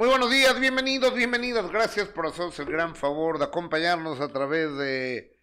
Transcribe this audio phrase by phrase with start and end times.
[0.00, 1.70] Muy buenos días, bienvenidos, bienvenidas.
[1.70, 5.36] Gracias por hacernos el gran favor de acompañarnos a través de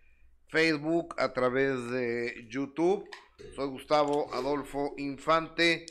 [0.48, 3.08] Facebook, a través de YouTube.
[3.56, 5.86] Soy Gustavo Adolfo Infante.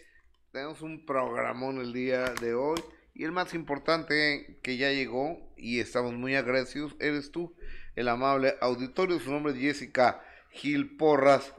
[0.51, 2.83] Tenemos un programón el día de hoy.
[3.15, 7.55] Y el más importante que ya llegó y estamos muy agradecidos, eres tú,
[7.95, 9.21] el amable auditorio.
[9.21, 11.55] Su nombre es Jessica Gil Porras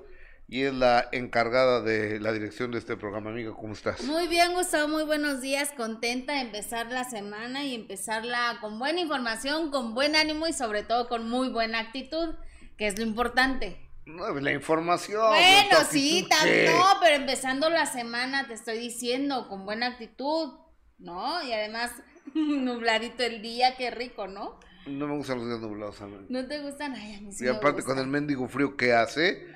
[0.50, 3.32] y es la encargada de la dirección de este programa.
[3.32, 4.04] Amiga, ¿cómo estás?
[4.04, 5.74] Muy bien, Gustavo, muy buenos días.
[5.76, 10.84] Contenta de empezar la semana y empezarla con buena información, con buen ánimo y sobre
[10.84, 12.34] todo con muy buena actitud,
[12.78, 13.78] que es lo importante.
[14.06, 15.28] No, la información.
[15.28, 20.54] Bueno, sí, no, pero empezando la semana te estoy diciendo, con buena actitud,
[20.98, 21.44] ¿no?
[21.44, 21.92] Y además,
[22.34, 24.62] nubladito el día, qué rico, ¿no?
[24.88, 26.94] No me gustan los días nublados, ¿No te gustan?
[26.94, 29.48] Ay, a mí sí Y aparte con el mendigo frío que hace,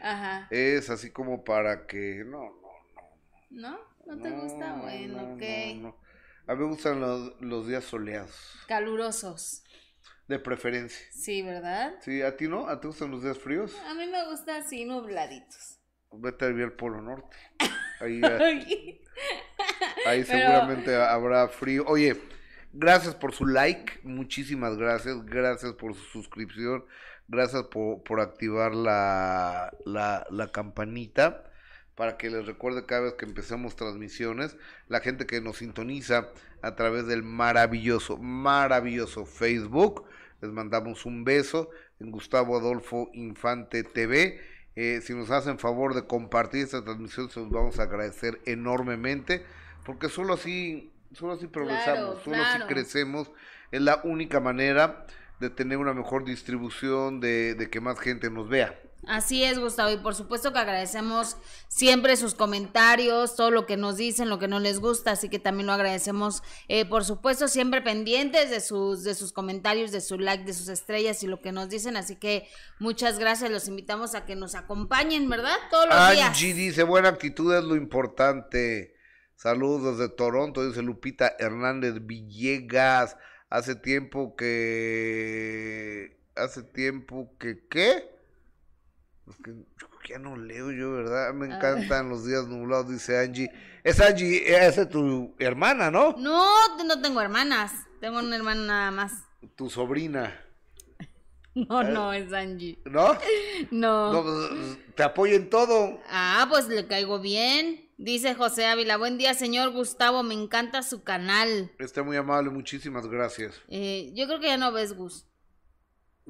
[0.50, 2.24] es así como para que...
[2.26, 2.52] No, no,
[3.52, 3.70] no.
[3.72, 3.80] ¿No?
[4.06, 4.76] ¿No te gusta?
[4.76, 5.96] Bueno, ok.
[6.48, 8.36] A mí me gustan los, días soleados.
[8.68, 9.64] Calurosos.
[10.28, 11.06] De preferencia.
[11.12, 11.96] Sí, ¿verdad?
[12.02, 12.68] Sí, ¿a ti no?
[12.68, 13.76] ¿A ti gustan los días fríos?
[13.88, 15.80] A mí me gusta así, nubladitos.
[16.12, 17.38] Vete a vivir al Polo Norte.
[18.02, 18.20] Ahí,
[20.08, 21.86] ahí seguramente habrá frío.
[21.86, 22.20] Oye,
[22.74, 26.86] Gracias por su like, muchísimas gracias, gracias por su suscripción,
[27.28, 31.52] gracias por, por activar la, la, la campanita
[31.96, 34.56] para que les recuerde cada vez que empecemos transmisiones,
[34.88, 36.30] la gente que nos sintoniza
[36.62, 40.06] a través del maravilloso, maravilloso Facebook,
[40.42, 44.40] les mandamos un beso en Gustavo Adolfo Infante TV.
[44.76, 49.44] Eh, si nos hacen favor de compartir esta transmisión, se los vamos a agradecer enormemente,
[49.86, 53.32] porque solo así Solo así progresamos, solo así crecemos.
[53.72, 55.06] Es la única manera
[55.42, 58.80] de tener una mejor distribución, de, que más gente nos vea.
[59.08, 61.36] Así es, Gustavo, y por supuesto que agradecemos
[61.68, 65.40] siempre sus comentarios, todo lo que nos dicen, lo que no les gusta, así que
[65.40, 70.20] también lo agradecemos, eh, por supuesto, siempre pendientes de sus, de sus comentarios, de su
[70.20, 74.14] like, de sus estrellas y lo que nos dicen, así que muchas gracias, los invitamos
[74.14, 75.58] a que nos acompañen, ¿verdad?
[75.72, 76.30] Todos los días.
[76.30, 79.01] Angie dice, buena actitud es lo importante.
[79.42, 83.18] Saludos desde Toronto, dice Lupita Hernández Villegas.
[83.50, 86.22] Hace tiempo que.
[86.36, 87.66] Hace tiempo que.
[87.68, 88.08] ¿Qué?
[89.28, 89.56] Es que
[90.08, 91.34] ya no leo yo, ¿verdad?
[91.34, 91.56] Me ah.
[91.56, 93.50] encantan los días nublados, dice Angie.
[93.84, 96.16] Es Angie, es tu hermana, ¿no?
[96.20, 97.72] No, no tengo hermanas.
[98.00, 99.24] Tengo una hermana nada más.
[99.56, 100.40] Tu sobrina.
[101.56, 102.80] No, no, es Angie.
[102.86, 103.18] ¿No?
[103.72, 104.14] No.
[104.14, 106.00] no pues, te apoya en todo.
[106.10, 107.90] Ah, pues le caigo bien.
[107.98, 111.72] Dice José Ávila, buen día señor Gustavo, me encanta su canal.
[111.78, 113.62] Está muy amable, muchísimas gracias.
[113.68, 115.26] Eh, yo creo que ya no ves Gus.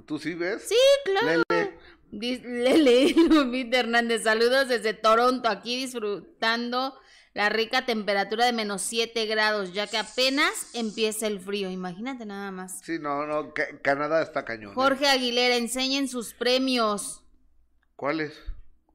[0.05, 0.67] ¿Tú sí ves?
[0.67, 1.43] Sí, claro.
[1.49, 1.77] Lele.
[2.11, 6.93] Lele, Lupita Hernández, saludos desde Toronto, aquí disfrutando
[7.33, 12.51] la rica temperatura de menos 7 grados, ya que apenas empieza el frío, imagínate nada
[12.51, 12.79] más.
[12.83, 14.71] Sí, no, no, Canadá está cañón.
[14.71, 14.75] ¿eh?
[14.75, 17.23] Jorge Aguilera, enseñen sus premios.
[17.95, 18.33] ¿Cuáles?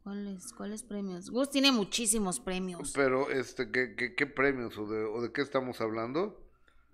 [0.03, 1.31] ¿Cuáles, ¿Cuáles premios?
[1.31, 2.93] Gus tiene muchísimos premios.
[2.95, 6.47] Pero, este, ¿qué, qué, premios o de, o de qué estamos hablando?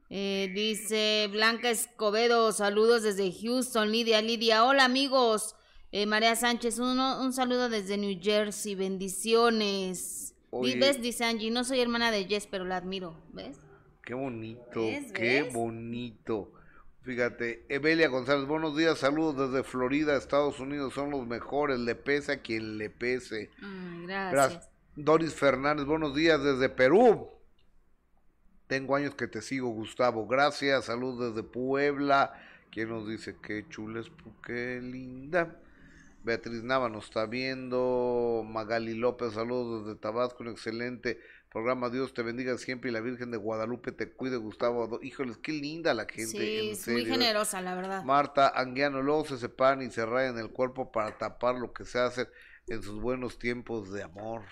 [0.08, 5.56] Eh, dice Blanca Escobedo, saludos desde Houston, Lidia, Lidia, hola amigos.
[5.90, 10.31] Eh, María Sánchez, uno, un saludo desde New Jersey, bendiciones.
[10.52, 11.00] ¿Ves?
[11.00, 13.58] Dice Angie, no soy hermana de Jess, pero la admiro, ¿ves?
[14.04, 16.52] Qué bonito, qué bonito.
[17.02, 22.32] Fíjate, Evelia González, buenos días, saludos desde Florida, Estados Unidos, son los mejores, le pese
[22.32, 23.50] a quien le pese.
[24.06, 24.68] gracias.
[24.94, 27.30] Doris Fernández, buenos días desde Perú.
[28.66, 30.26] Tengo años que te sigo, Gustavo.
[30.26, 32.34] Gracias, saludos desde Puebla.
[32.70, 34.12] ¿Quién nos dice qué chules,
[34.44, 35.58] qué linda?
[36.24, 38.44] Beatriz Nava nos está viendo.
[38.46, 41.20] Magali López, saludos desde Tabasco, un excelente
[41.52, 44.98] programa Dios te bendiga siempre y la Virgen de Guadalupe te cuide, Gustavo.
[45.02, 46.26] Híjoles, qué linda la gente.
[46.26, 48.04] Sí, es muy generosa, la verdad.
[48.04, 51.98] Marta Anguiano, luego se separan y se rayan el cuerpo para tapar lo que se
[51.98, 52.26] hace
[52.68, 54.44] en sus buenos tiempos de amor.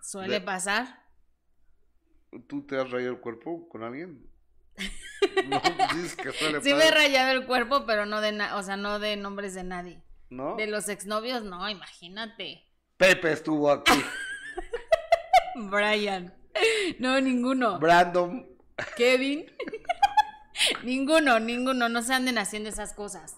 [0.00, 1.02] ¿Suele pasar?
[2.46, 4.24] ¿Tú te has rayado el cuerpo con alguien?
[5.48, 5.60] no,
[5.94, 9.00] dices que suele sí me he rayado el cuerpo, pero no de, o sea, no
[9.00, 10.03] de nombres de nadie.
[10.30, 10.56] ¿No?
[10.56, 12.64] De los exnovios, no, imagínate.
[12.96, 13.92] Pepe estuvo aquí.
[15.70, 16.34] Brian.
[16.98, 17.78] No, ninguno.
[17.78, 18.46] Brandon.
[18.96, 19.46] Kevin.
[20.84, 21.88] ninguno, ninguno.
[21.88, 23.36] No se anden haciendo esas cosas.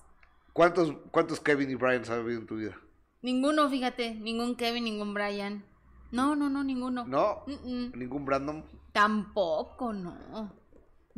[0.52, 2.76] ¿Cuántos, cuántos Kevin y Brian has habido en tu vida?
[3.22, 4.14] Ninguno, fíjate.
[4.14, 5.64] Ningún Kevin, ningún Brian.
[6.12, 7.04] No, no, no, ninguno.
[7.04, 7.44] ¿No?
[7.46, 8.64] ¿Ningún Brandon?
[8.92, 10.54] Tampoco, no.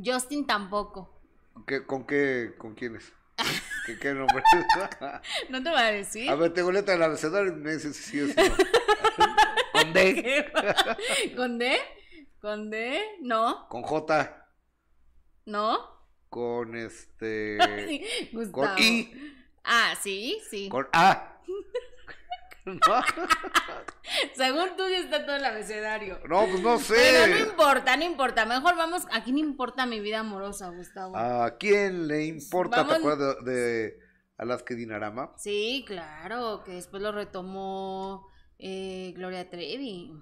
[0.03, 1.21] Justin tampoco.
[1.67, 2.55] ¿Qué, ¿Con qué?
[2.57, 3.13] ¿Con quiénes?
[3.89, 4.43] ¿Qué, qué nombre?
[5.49, 6.29] no te voy a decir.
[6.29, 8.35] A ver, tengo letra del abecedario y me dices si sí o no.
[9.73, 10.53] Con D.
[11.37, 11.79] ¿Con D?
[12.39, 13.03] ¿Con D?
[13.23, 13.67] No.
[13.71, 14.47] Con J.
[15.47, 15.79] ¿No?
[16.29, 18.29] Con este.
[18.31, 18.75] Gustavo.
[18.75, 19.11] Con I.
[19.65, 20.69] Ah, sí, sí.
[20.69, 21.41] Con A.
[22.75, 22.79] No,
[24.35, 26.19] Según tú ya está todo el abecedario.
[26.29, 26.95] no, pues no sé.
[26.97, 28.47] Pero no importa, no importa.
[28.47, 29.03] Mejor vamos.
[29.13, 31.17] Aquí no importa mi vida amorosa, Gustavo.
[31.17, 32.87] ¿A quién le importa?
[32.87, 33.99] ¿Te acuerdas de, de
[34.39, 35.33] Alaska Dinarama?
[35.37, 38.27] Sí, claro, que después lo retomó
[38.59, 40.13] eh, Gloria Trevi.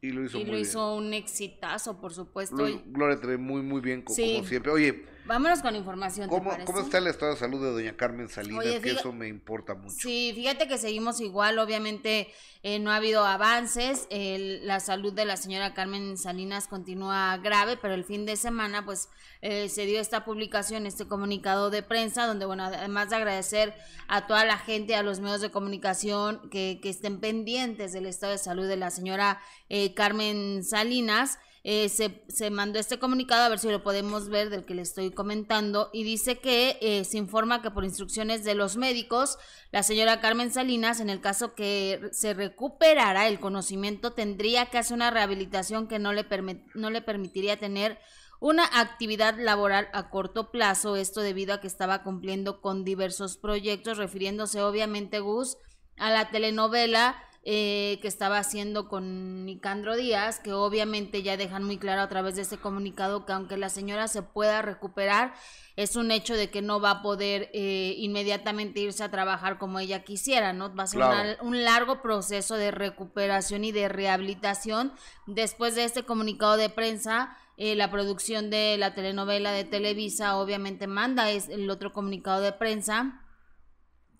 [0.00, 0.62] Y lo hizo y muy lo bien.
[0.68, 2.56] hizo un exitazo, por supuesto.
[2.56, 4.34] Lo- Gloria Trevi muy, muy bien, Sí.
[4.36, 4.72] como siempre.
[4.72, 6.52] Oye, vámonos con información, ¿te ¿cómo?
[6.64, 8.58] ¿cómo está el estado de salud de doña Carmen Salinas?
[8.64, 9.94] Oye, que fíjate- eso me importa mucho.
[9.98, 12.28] Sí, fíjate que seguimos igual, obviamente
[12.64, 17.76] eh, no ha habido avances, el- la salud de la señora Carmen Salinas continúa grave,
[17.76, 19.08] pero el fin de semana pues
[19.40, 23.74] eh, se dio esta publicación, este comunicado de prensa, donde bueno, además de agradecer
[24.06, 28.32] a toda la gente, a los medios de comunicación que, que estén pendientes del estado
[28.32, 33.48] de salud de la señora eh, Carmen Salinas, eh, se, se mandó este comunicado, a
[33.48, 37.18] ver si lo podemos ver del que le estoy comentando, y dice que eh, se
[37.18, 39.38] informa que por instrucciones de los médicos,
[39.70, 44.96] la señora Carmen Salinas, en el caso que se recuperara el conocimiento, tendría que hacer
[44.96, 46.26] una rehabilitación que no le,
[46.74, 47.98] no le permitiría tener
[48.40, 53.98] una actividad laboral a corto plazo, esto debido a que estaba cumpliendo con diversos proyectos,
[53.98, 55.58] refiriéndose obviamente Gus
[55.96, 61.76] a la telenovela eh, que estaba haciendo con Nicandro Díaz, que obviamente ya dejan muy
[61.76, 65.34] claro a través de este comunicado que aunque la señora se pueda recuperar,
[65.74, 69.80] es un hecho de que no va a poder eh, inmediatamente irse a trabajar como
[69.80, 70.72] ella quisiera, ¿no?
[70.74, 71.14] Va a ser Claro.
[71.40, 74.92] una- un largo proceso de recuperación y de rehabilitación.
[75.26, 80.86] Después de este comunicado de prensa, eh, la producción de la telenovela de Televisa obviamente
[80.86, 83.20] manda es el otro comunicado de prensa,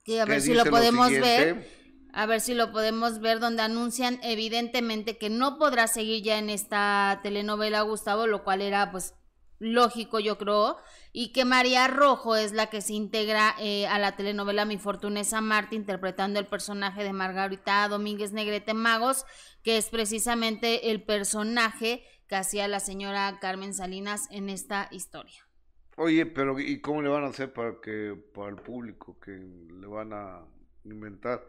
[0.05, 1.81] que a ¿Qué ver si lo podemos ver.
[2.12, 6.50] A ver si lo podemos ver donde anuncian evidentemente que no podrá seguir ya en
[6.50, 9.14] esta telenovela Gustavo, lo cual era pues
[9.59, 10.76] lógico yo creo,
[11.12, 15.20] y que María Rojo es la que se integra eh, a la telenovela Mi Fortuna
[15.20, 19.25] es Amarte interpretando el personaje de Margarita Domínguez Negrete Magos,
[19.62, 25.47] que es precisamente el personaje que hacía la señora Carmen Salinas en esta historia.
[25.97, 29.87] Oye, pero ¿y cómo le van a hacer para que para el público que le
[29.87, 30.44] van a
[30.85, 31.43] inventar?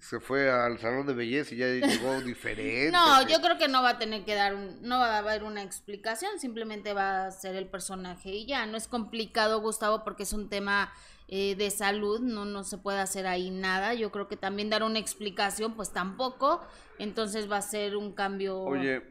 [0.00, 2.90] Se fue al salón de belleza y ya llegó diferente.
[2.92, 5.44] No, yo creo que no va a tener que dar un, no va a haber
[5.44, 10.22] una explicación, simplemente va a ser el personaje y ya, no es complicado Gustavo porque
[10.22, 10.92] es un tema
[11.28, 14.82] eh, de salud, no, no se puede hacer ahí nada, yo creo que también dar
[14.82, 16.60] una explicación pues tampoco,
[16.98, 18.60] entonces va a ser un cambio.
[18.60, 19.02] Oye,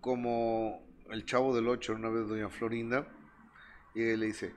[0.00, 3.06] como el chavo del 8, una vez doña Florinda,
[3.94, 4.54] y él le dice,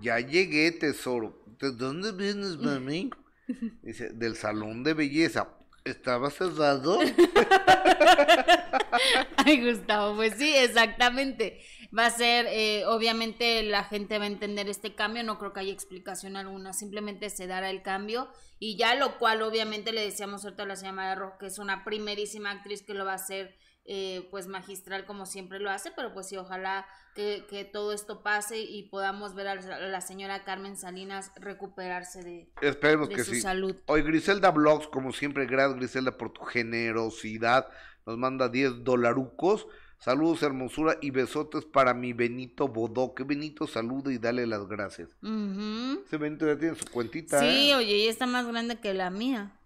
[0.00, 1.36] ya llegué, tesoro.
[1.58, 3.10] ¿De dónde vienes, mami?
[3.82, 5.48] Dice, del salón de belleza.
[5.84, 7.00] ¿Estaba cerrado?
[9.36, 11.60] Ay, Gustavo, pues sí, exactamente.
[11.96, 15.60] Va a ser, eh, obviamente la gente va a entender este cambio, no creo que
[15.60, 20.44] haya explicación alguna, simplemente se dará el cambio y ya lo cual obviamente le decíamos
[20.44, 23.16] ahorita a la señora María Rojo, que es una primerísima actriz que lo va a
[23.16, 23.56] hacer
[23.92, 28.22] eh, pues magistral como siempre lo hace, pero pues sí, ojalá que, que todo esto
[28.22, 33.34] pase y podamos ver a la, señora Carmen Salinas recuperarse de, Esperemos de que su
[33.34, 33.40] sí.
[33.40, 33.74] salud.
[33.86, 37.66] Hoy Griselda Blogs, como siempre, gracias Griselda por tu generosidad.
[38.06, 39.66] Nos manda 10 dolarucos.
[39.98, 43.12] Saludos, hermosura y besotes para mi Benito Bodó.
[43.16, 45.08] Que Benito salude y dale las gracias.
[45.20, 46.04] Ujú.
[46.06, 47.40] Ese Benito ya tiene su cuentita.
[47.40, 47.74] Sí, ¿eh?
[47.74, 49.58] oye, y está más grande que la mía.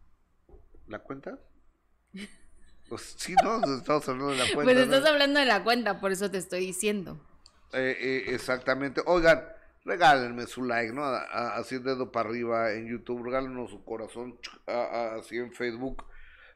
[0.86, 1.38] ¿La cuenta?
[2.94, 4.62] Pues sí, no, estamos hablando de la cuenta.
[4.62, 4.82] Pues ¿no?
[4.94, 7.20] estás hablando de la cuenta, por eso te estoy diciendo.
[7.72, 9.02] Eh, eh, exactamente.
[9.04, 9.42] Oigan,
[9.84, 11.02] regálenme su like, ¿no?
[11.02, 16.04] A- a- Así dedo para arriba en YouTube, regálenos su corazón a- así en Facebook.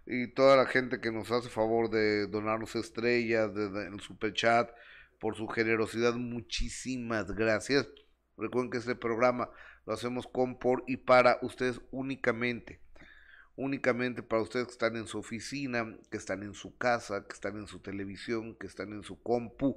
[0.07, 4.00] Y toda la gente que nos hace favor de donarnos estrellas de, de- en el
[4.00, 4.71] super chat,
[5.18, 7.88] por su generosidad, muchísimas gracias.
[8.37, 9.50] Recuerden que este programa
[9.87, 12.80] lo hacemos con, por y para ustedes únicamente.
[13.60, 17.56] Únicamente para ustedes que están en su oficina, que están en su casa, que están
[17.56, 19.76] en su televisión, que están en su compu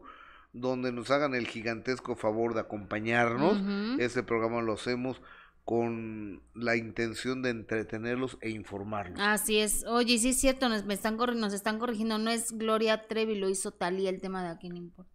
[0.54, 3.60] donde nos hagan el gigantesco favor de acompañarnos.
[3.60, 4.00] Ujú.
[4.02, 5.20] Este programa lo hacemos
[5.66, 9.20] con la intención de entretenerlos e informarlos.
[9.20, 9.84] Así es.
[9.88, 12.18] Oye, sí es cierto, nos, me están corri- nos están corrigiendo.
[12.20, 15.12] No es Gloria Trevi, lo hizo Talía el tema de aquí no importa.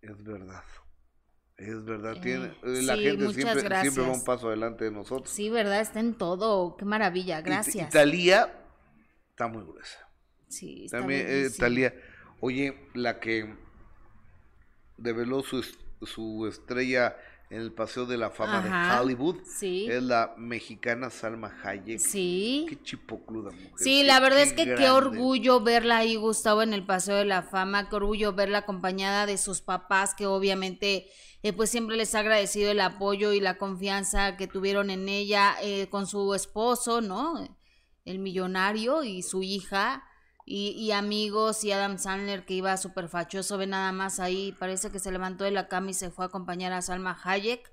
[0.00, 0.62] Es verdad.
[1.60, 2.16] Es verdad.
[2.16, 5.28] Eh, Tiene, eh, la sí, gente siempre, siempre va un paso adelante de nosotros.
[5.28, 5.80] Sí, ¿verdad?
[5.80, 6.76] Está en todo.
[6.76, 7.42] Qué maravilla.
[7.42, 7.88] Gracias.
[7.88, 8.50] Y, Talía
[9.30, 9.98] está muy gruesa.
[10.48, 11.50] sí, está También eh.
[11.58, 11.94] Talía.
[12.40, 13.54] Oye, la que
[14.96, 15.62] develó su,
[16.02, 17.16] su estrella
[17.50, 19.36] en el Paseo de la Fama de Hollywood.
[19.44, 19.86] Sí.
[19.90, 21.98] Es la mexicana Salma Hayek.
[21.98, 22.64] Sí.
[22.68, 23.72] Qué chipocluda mujer.
[23.76, 27.42] Sí, la verdad es que qué orgullo verla ahí, Gustavo, en el Paseo de la
[27.42, 27.90] Fama.
[27.90, 31.08] Qué orgullo verla acompañada de sus papás, que obviamente
[31.42, 35.54] eh, pues siempre les ha agradecido el apoyo y la confianza que tuvieron en ella,
[35.62, 37.56] eh, con su esposo, ¿no?
[38.04, 40.04] El millonario y su hija
[40.52, 44.98] y, amigos y Adam Sandler que iba súper fachoso, ve nada más ahí, parece que
[44.98, 47.70] se levantó de la cama y se fue a acompañar a Salma Hayek.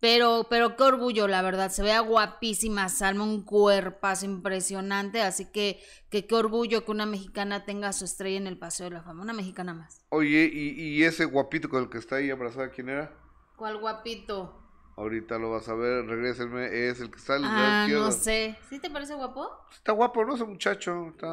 [0.00, 5.80] Pero, pero qué orgullo, la verdad, se vea guapísima Salma, un cuerpazo impresionante, así que,
[6.08, 9.22] que qué orgullo que una mexicana tenga su estrella en el Paseo de la Fama,
[9.22, 10.04] una mexicana más.
[10.10, 13.12] Oye, ¿y, ese guapito con el que está ahí abrazada, quién era?
[13.56, 14.62] ¿Cuál guapito?
[14.96, 18.56] Ahorita lo vas a ver, regrésenme, es el que está al Ah, no sé.
[18.68, 19.48] ¿Sí te parece guapo?
[19.72, 20.34] Está guapo, ¿no?
[20.34, 21.26] Ese muchacho, está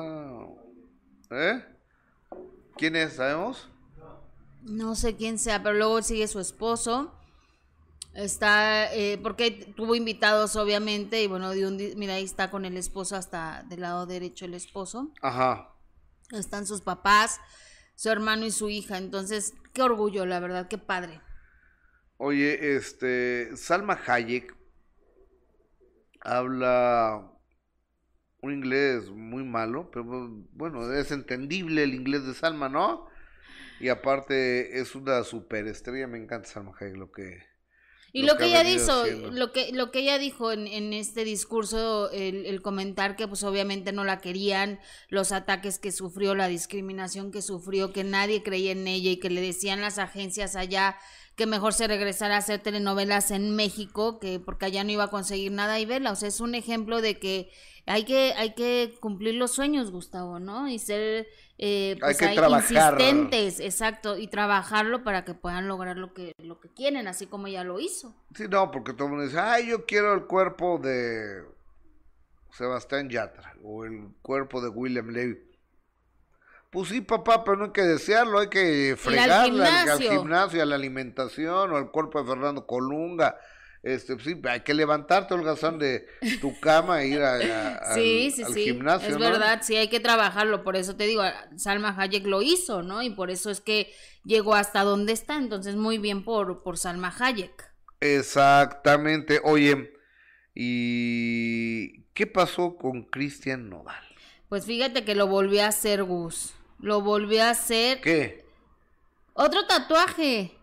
[1.32, 1.64] ¿Eh?
[2.78, 3.14] ¿Quién es?
[3.14, 3.70] ¿Sabemos?
[4.64, 7.14] No sé quién sea, pero luego sigue su esposo.
[8.16, 12.78] Está, eh, porque tuvo invitados, obviamente, y bueno, de un, mira, ahí está con el
[12.78, 15.12] esposo hasta del lado derecho el esposo.
[15.22, 15.76] Ajá.
[16.32, 17.42] Están sus papás,
[17.96, 18.98] su hermano y su hija.
[18.98, 21.20] Entonces, qué orgullo, la verdad, qué padre.
[22.16, 24.56] Oye, este, Salma Hayek
[26.22, 27.34] habla
[28.42, 33.08] un inglés muy malo, pero bueno, es entendible el inglés de Salma, ¿no?
[33.82, 37.55] Y aparte es una superestrella, me encanta Salma Hayek, lo que...
[38.16, 42.10] Y lo, que, ella dijo, lo que, lo que ella dijo en, en este discurso,
[42.12, 44.80] el, el, comentar que pues obviamente no la querían,
[45.10, 49.30] los ataques que sufrió, la discriminación que sufrió, que nadie creía en ella y que
[49.30, 50.96] le decían las agencias allá
[51.36, 55.10] que mejor se regresara a hacer telenovelas en México, que porque allá no iba a
[55.10, 56.12] conseguir nada y verla.
[56.12, 57.52] O sea, es un ejemplo de que
[57.86, 60.70] hay que, hay que cumplir los sueños, Gustavo, ¿no?
[60.70, 66.60] Y ser eh, pues, insistentes, exacto, y trabajarlo para que puedan lograr lo que, lo
[66.60, 68.14] que quieren, así como ella lo hizo.
[68.36, 71.44] Sí, no, porque todo el mundo dice, ay, yo quiero el cuerpo de
[72.52, 75.40] Sebastián Yatra o el cuerpo de William Levy.
[76.72, 80.12] Pues sí, papá, pero no hay que desearlo, hay que fregarla al gimnasio.
[80.12, 83.38] al gimnasio, a la alimentación, o al cuerpo de Fernando Colunga
[83.86, 86.08] este, sí, hay que levantarte, holgazán, de
[86.42, 88.64] tu cama e ir a, sí, sí, sí.
[88.64, 89.10] gimnasio.
[89.10, 90.64] Es verdad, sí, hay que trabajarlo.
[90.64, 91.22] Por eso te digo,
[91.56, 93.04] Salma Hayek lo hizo, ¿no?
[93.04, 95.36] Y por eso es que llegó hasta donde está.
[95.36, 97.72] Entonces, muy bien por, por Salma Hayek.
[98.00, 99.40] Exactamente.
[99.44, 99.94] Oye,
[100.56, 104.04] ¿y qué pasó con Cristian Nodal?
[104.50, 106.56] Pues fíjate que lo volvió a hacer, Gus.
[106.80, 108.02] Lo volvió a hacer.
[108.02, 108.46] ¿Qué?
[109.34, 110.58] Otro tatuaje.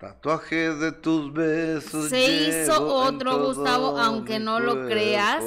[0.00, 2.08] Tatuajes de tus besos.
[2.08, 5.44] Se hizo otro, Gustavo, aunque no lo creas.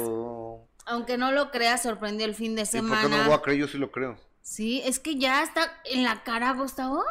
[0.86, 3.00] Aunque no lo creas, sorprendió el fin de semana.
[3.00, 3.58] ¿Y por qué no lo voy a creer?
[3.58, 4.16] Yo sí lo creo.
[4.42, 7.02] Sí, es que ya está en la cara, Gustavo.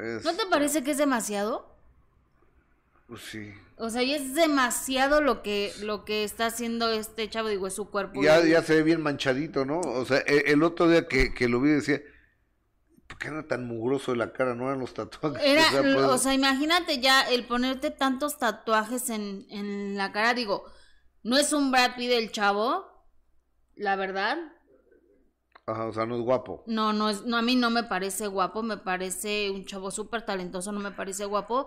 [0.00, 1.76] ¿No te parece que es demasiado?
[3.06, 3.52] Pues sí.
[3.76, 7.74] O sea, ya es demasiado lo que lo que está haciendo este chavo, digo, es
[7.74, 8.20] su cuerpo.
[8.20, 9.78] Ya, ya se ve bien manchadito, ¿no?
[9.80, 12.02] O sea, e, el, otro día que, que lo vi decía,
[13.10, 14.54] ¿Por qué era tan mugroso de la cara?
[14.54, 15.42] No eran los tatuajes.
[15.44, 20.32] Era, pues o, sea, imagínate ya el ponerte tantos tatuajes en, en la cara.
[20.32, 20.64] Digo,
[21.24, 22.86] no es un Brad Pitt el chavo,
[23.74, 24.38] la verdad.
[25.66, 26.62] Ajá, o sea, no es guapo.
[26.68, 30.22] No, no es, no, a mí no me parece guapo, me parece un chavo súper
[30.22, 31.66] talentoso, no me parece guapo.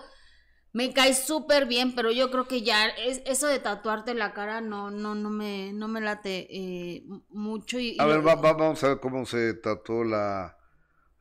[0.72, 4.62] Me cae súper bien, pero yo creo que ya es, eso de tatuarte la cara
[4.62, 7.80] no, no, no me, no me late eh, mucho.
[7.80, 10.58] Y, a ver, vamos a ver cómo se tatuó la,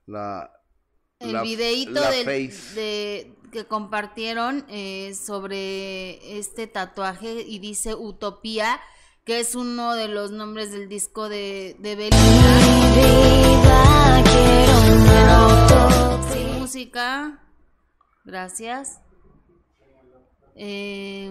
[0.07, 0.51] la
[1.23, 8.81] el videíto de, que compartieron eh, sobre este tatuaje y dice Utopía,
[9.25, 12.23] que es uno de los nombres del disco de, de Belinda.
[16.33, 17.39] Sin música.
[18.25, 19.01] Gracias.
[20.55, 21.31] Eh,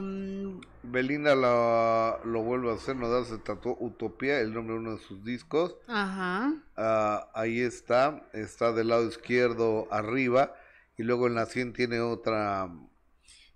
[0.83, 5.03] Belinda lo vuelve a hacer, nos da, se tatuó Utopía, el nombre de uno de
[5.03, 5.75] sus discos.
[5.87, 6.53] Ajá.
[6.75, 10.55] Ah, ahí está, está del lado izquierdo arriba,
[10.97, 12.69] y luego en la 100 tiene otra.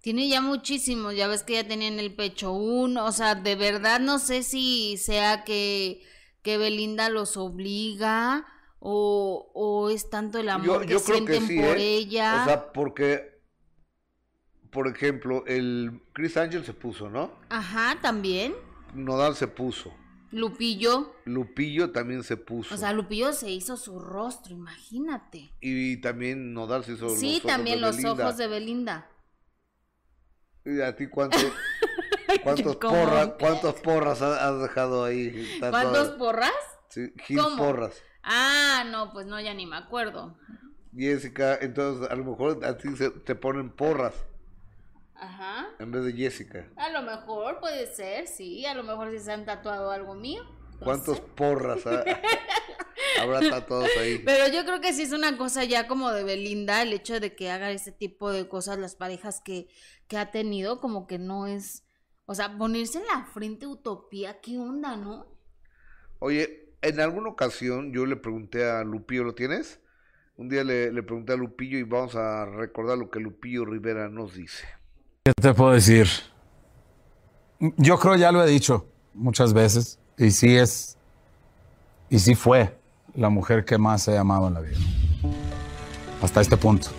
[0.01, 3.55] Tiene ya muchísimo, ya ves que ya tenía en el pecho uno, o sea, de
[3.55, 6.03] verdad no sé si sea que,
[6.43, 8.45] que Belinda los obliga
[8.79, 11.97] o, o es tanto el amor que sienten por ¿eh?
[11.97, 12.41] ella.
[12.43, 13.34] O sea, porque
[14.75, 17.31] por ejemplo, el Chris Angel se puso, ¿no?
[17.47, 18.53] Ajá, también.
[18.93, 19.93] Nodal se puso.
[20.31, 21.15] Lupillo.
[21.23, 22.75] Lupillo también se puso.
[22.75, 25.53] O sea, Lupillo se hizo su rostro, imagínate.
[25.61, 29.09] Y, también Nodal se hizo sí, también los ojos de Belinda.
[30.65, 31.37] ¿Y a ti cuánto,
[32.43, 35.57] cuántos, porras, cuántos porras has dejado ahí?
[35.61, 36.51] ¿Cuántos porras?
[36.89, 38.03] Sí, Gil porras.
[38.23, 40.37] Ah, no, pues no, ya ni me acuerdo.
[40.93, 44.13] Jessica, entonces a lo mejor a ti se, te ponen porras.
[45.17, 45.67] Ajá.
[45.79, 46.67] En vez de Jessica.
[46.75, 48.65] A lo mejor puede ser, sí.
[48.65, 50.43] A lo mejor si se han tatuado algo mío.
[50.79, 52.03] ¿Cuántos porras ha-
[53.21, 54.21] habrá tatuados ahí?
[54.25, 57.33] Pero yo creo que sí es una cosa ya como de Belinda, el hecho de
[57.35, 59.69] que haga ese tipo de cosas las parejas que,
[60.07, 61.83] que ha tenido, como que no es.
[62.25, 65.27] O sea, ponerse en la frente utopía, ¿qué onda, no?
[66.19, 69.79] Oye, en alguna ocasión yo le pregunté a Lupillo, ¿lo tienes?
[70.35, 74.09] Un día le, le pregunté a Lupillo y vamos a recordar lo que Lupillo Rivera
[74.09, 74.67] nos dice.
[75.25, 76.07] ¿Qué te puedo decir?
[77.77, 80.97] Yo creo ya lo he dicho muchas veces y sí es
[82.11, 82.77] y sí fue
[83.15, 84.77] la mujer que más he amado en la vida.
[86.21, 86.89] Hasta este punto.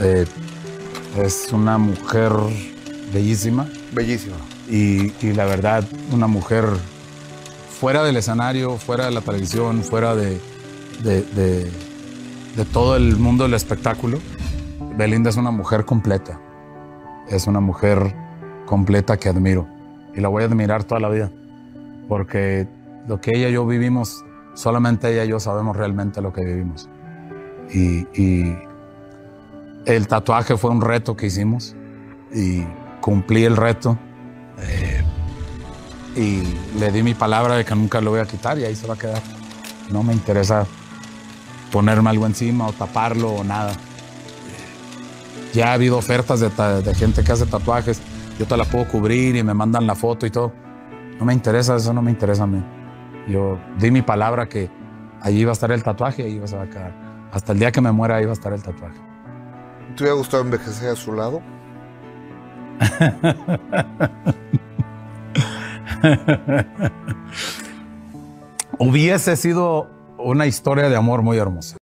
[0.00, 0.24] Eh,
[1.18, 2.32] es una mujer
[3.12, 4.36] bellísima Bellísimo.
[4.70, 6.64] y, y la verdad una mujer
[7.78, 10.40] fuera del escenario, fuera de la televisión, fuera de,
[11.02, 11.70] de, de-
[12.56, 14.18] de todo el mundo del espectáculo.
[14.96, 16.40] Belinda es una mujer completa.
[17.28, 18.14] Es una mujer
[18.66, 19.66] completa que admiro
[20.14, 21.30] y la voy a admirar toda la vida
[22.08, 22.66] porque
[23.08, 26.88] lo que ella y yo vivimos, solamente ella y yo sabemos realmente lo que vivimos.
[27.72, 28.54] Y,
[29.86, 31.76] el tatuaje fue un reto que hicimos
[32.32, 32.64] y
[33.02, 33.98] cumplí el reto.
[34.58, 35.02] eh,
[36.16, 36.42] y
[36.78, 38.94] le di mi palabra de que nunca lo voy a quitar y ahí se va
[38.94, 39.20] a quedar.
[39.90, 40.64] No me interesa
[41.70, 43.72] ponerme algo encima o taparlo o nada.
[45.54, 48.02] Ya ha habido ofertas de, de gente que hace tatuajes.
[48.38, 50.52] Yo te la puedo cubrir y me mandan la foto y todo.
[51.18, 52.60] No me interesa, eso no me interesa a mí.
[53.28, 54.68] Yo di mi palabra que
[55.22, 56.92] allí va a estar el tatuaje y ahí va a quedar.
[57.32, 58.98] Hasta el día que me muera ahí va a estar el tatuaje.
[59.96, 61.40] ¿Te hubiera gustado envejecer a su lado?
[68.78, 71.76] Hubiese sido una historia de amor muy hermosa.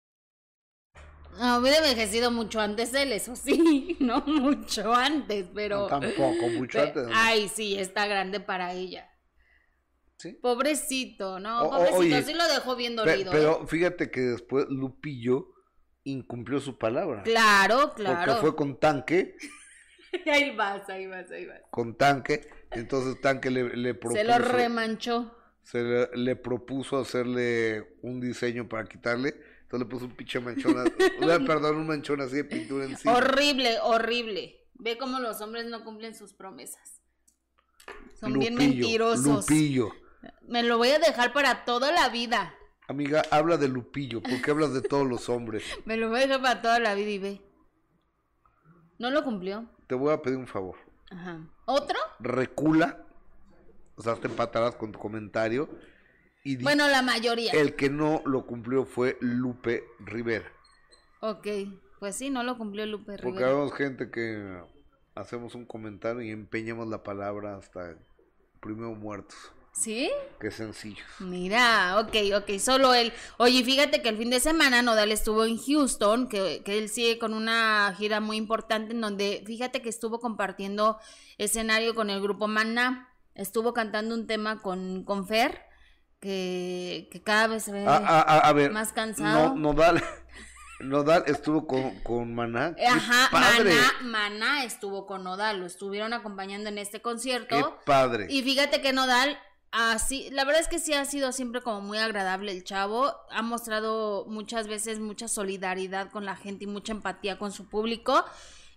[1.41, 5.79] No, hubiera envejecido mucho antes él, eso sí, no mucho antes, pero...
[5.81, 7.03] No, tampoco, mucho antes.
[7.07, 7.09] ¿no?
[7.15, 9.09] Ay, sí, está grande para ella.
[10.17, 10.33] ¿Sí?
[10.33, 13.31] Pobrecito, no, O- pobrecito, oye, sí lo dejó bien dolido.
[13.31, 13.35] ¿eh?
[13.35, 15.47] pero fíjate que después Lupillo
[16.03, 17.23] incumplió su palabra.
[17.23, 18.19] Claro, claro.
[18.23, 19.35] Porque fue con tanque,
[20.31, 21.61] ahí vas, ahí vas, ahí vas.
[21.71, 22.47] con tanque.
[22.69, 24.21] Entonces tanque le, le propuso.
[24.21, 25.35] Se lo remanchó.
[25.63, 29.35] se le, le propuso hacerle un diseño para quitarle.
[29.71, 30.75] Entonces le puso un pinche manchón,
[31.21, 33.15] una- perdón, un manchón así de pintura encima.
[33.15, 34.57] Horrible, horrible.
[34.73, 37.01] Ve cómo los hombres no cumplen sus promesas.
[38.19, 39.49] Son bien mentirosos.
[39.49, 39.91] Lupillo.
[40.45, 42.53] Me lo voy a dejar para toda la vida.
[42.89, 45.63] Amiga, habla de Lupillo, porque hablas de todos los hombres.
[45.85, 47.41] Me lo voy a dejar para toda la vida y ve.
[48.99, 49.69] No lo cumplió.
[49.87, 50.75] Te voy a pedir un favor.
[51.09, 51.39] Ajá.
[51.63, 51.97] ¿Otro?
[52.19, 53.05] Recula,
[53.95, 55.69] o sea, te empatarás con tu comentario.
[56.43, 57.51] Y Bueno, la mayoría.
[57.53, 60.51] el que no lo cumplió fue Lupe Rivera.
[61.19, 61.47] Ok,
[61.99, 63.49] pues sí, no lo cumplió Lupe Porque Rivera.
[63.49, 64.59] vemos gente que
[65.15, 67.95] hacemos un comentario y empeñamos la palabra hasta
[68.59, 69.37] primero muertos.
[69.73, 70.11] ¿Sí?
[70.39, 71.03] Qué sencillo.
[71.19, 73.13] Mira, ok, ok, solo él.
[73.37, 77.17] Oye, fíjate que el fin de semana Nodal estuvo en Houston, que, que él sigue
[77.19, 80.97] con una gira muy importante en donde, fíjate que estuvo compartiendo
[81.37, 85.61] escenario con el grupo Maná, estuvo cantando un tema con, con Fer,
[86.21, 87.85] que, que cada vez se ve...
[87.85, 89.49] A, a- a- a ver, más cansado.
[89.49, 90.01] No, Nodal,
[90.79, 92.75] Nodal estuvo con, con Maná.
[92.75, 93.73] ¡Qué Ajá, padre!
[94.01, 97.79] Maná, Maná estuvo con Nodal, lo estuvieron acompañando en este ¡Qué concierto.
[97.85, 98.27] padre!
[98.29, 99.37] Y fíjate que Nodal,
[99.71, 103.13] así, la verdad es que sí ha sido siempre como muy agradable el chavo.
[103.31, 108.23] Ha mostrado muchas veces mucha solidaridad con la gente y mucha empatía con su público.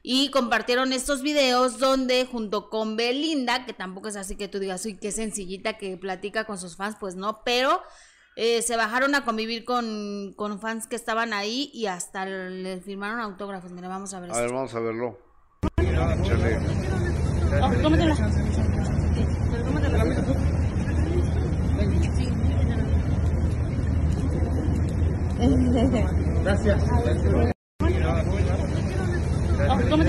[0.06, 4.84] Y compartieron estos videos donde junto con Belinda, que tampoco es así que tú digas,
[4.84, 7.80] uy, qué sencillita que platica con sus fans, pues no, pero
[8.36, 13.18] eh, se bajaron a convivir con, con fans que estaban ahí y hasta le firmaron
[13.18, 13.72] autógrafos.
[13.72, 15.18] Mira, vamos a ver A ver, vamos a verlo.
[29.64, 30.04] Échale.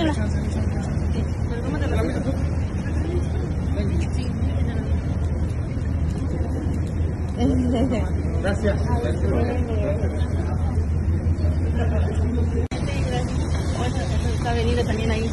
[14.36, 15.32] Está venido también ahí.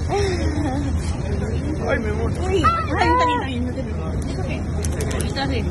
[1.89, 2.33] Ay, mi amor.
[2.47, 5.25] Uy, ay, está bien, está bien, no te preocupes.
[5.25, 5.67] Está bien.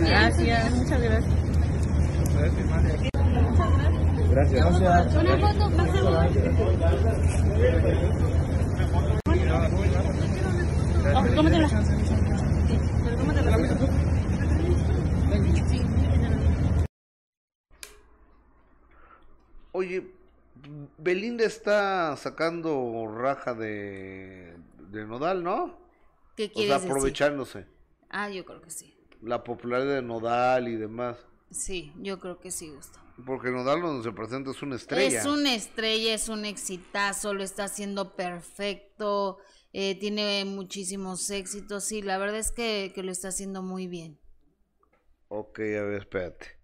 [0.00, 1.38] Gracias, muchas gracias.
[4.38, 5.64] Una foto.
[11.14, 11.68] Oh, tómatela.
[19.72, 20.10] Oye,
[20.98, 24.56] Belinda está sacando raja de,
[24.90, 25.78] de Nodal, ¿no?
[26.36, 26.90] ¿Qué O quieres decir?
[26.90, 27.66] aprovechándose.
[28.10, 28.94] Ah, yo creo que sí.
[29.22, 31.18] La popularidad de Nodal y demás.
[31.50, 32.98] Sí, yo creo que sí, Gusto.
[33.26, 35.20] Porque Nodal donde se presenta es una estrella.
[35.20, 39.38] Es una estrella, es un exitazo, lo está haciendo perfecto,
[39.72, 44.18] eh, tiene muchísimos éxitos, sí, la verdad es que, que lo está haciendo muy bien.
[45.28, 46.58] Ok, a ver, espérate.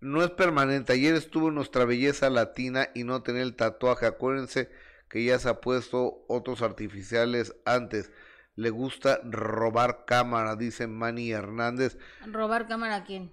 [0.00, 0.92] No es permanente.
[0.92, 4.06] Ayer estuvo en nuestra belleza latina y no tenía el tatuaje.
[4.06, 4.70] Acuérdense
[5.08, 8.12] que ya se ha puesto otros artificiales antes.
[8.54, 11.98] Le gusta robar cámara, dice Manny Hernández.
[12.26, 13.32] ¿Robar cámara a quién?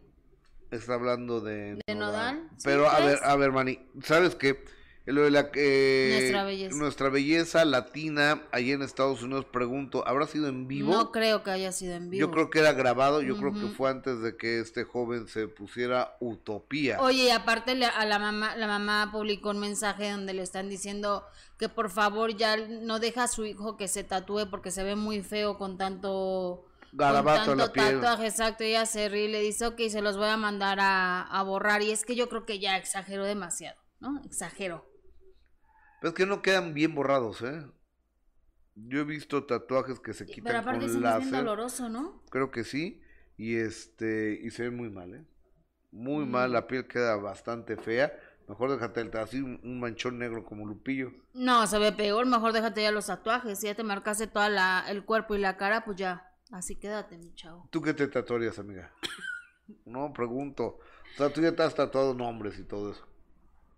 [0.73, 2.49] Está hablando de, ¿De Nodal?
[2.57, 3.05] Sí, Pero a pues.
[3.05, 4.63] ver, a ver, Manny, ¿sabes qué?
[5.05, 6.77] Lo de la eh, Nuestra belleza.
[6.77, 10.93] nuestra belleza latina allá en Estados Unidos, pregunto, ¿habrá sido en vivo?
[10.93, 12.21] No creo que haya sido en vivo.
[12.21, 15.49] Yo creo que era grabado, yo creo que fue antes de que este joven se
[15.49, 17.01] pusiera utopía.
[17.01, 21.25] Oye, y aparte a la mamá, la mamá publicó un mensaje donde le están diciendo
[21.59, 24.95] que por favor ya no deja a su hijo que se tatúe porque se ve
[24.95, 26.63] muy feo con tanto
[26.97, 27.95] Garabato con en la tanto piel.
[27.95, 31.21] tatuaje, exacto, ella se ríe y le dice, ok, se los voy a mandar a,
[31.23, 34.21] a borrar, y es que yo creo que ya exageró demasiado, ¿no?
[34.25, 34.85] Exageró.
[35.99, 37.65] Pero es que no quedan bien borrados, ¿eh?
[38.75, 41.31] Yo he visto tatuajes que se quitan Pero aparte con es bien láser.
[41.31, 42.21] doloroso, ¿no?
[42.29, 43.01] Creo que sí.
[43.37, 45.25] Y este, y se ve muy mal, ¿eh?
[45.91, 46.31] Muy Mm.
[46.31, 48.13] mal, la piel queda bastante fea.
[48.47, 51.11] Mejor déjate el- así un un manchón negro como Lupillo.
[51.33, 54.83] No, se ve peor, mejor déjate ya los tatuajes, si ya te marcaste toda la,
[54.87, 57.67] el cuerpo y la cara, pues ya, así quédate, mi chavo.
[57.71, 58.91] ¿Tú qué te tatuarías, amiga?
[59.85, 60.79] No, pregunto.
[61.13, 63.07] O sea, tú ya te has tatuado nombres y todo eso.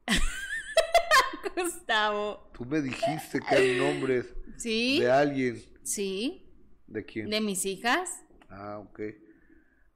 [1.56, 2.50] Gustavo.
[2.54, 5.00] Tú me dijiste que hay nombres ¿Sí?
[5.00, 5.64] de alguien.
[5.84, 6.52] Sí,
[6.88, 7.30] ¿De quién?
[7.30, 8.24] de mis hijas.
[8.50, 9.00] Ah, ok.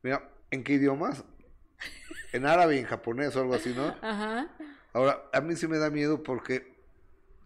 [0.03, 1.23] Mira, ¿en qué idiomas?
[2.33, 3.87] En árabe, en japonés o algo así, ¿no?
[4.01, 4.47] Ajá.
[4.93, 6.75] Ahora, a mí sí me da miedo porque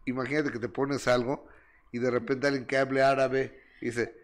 [0.06, 1.48] imagínate que te pones algo
[1.93, 4.23] y de repente alguien que hable árabe dice,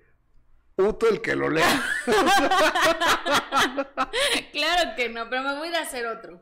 [0.80, 1.84] Uto el que lo lea.
[4.54, 6.42] claro que no, pero me voy a ir a hacer otro.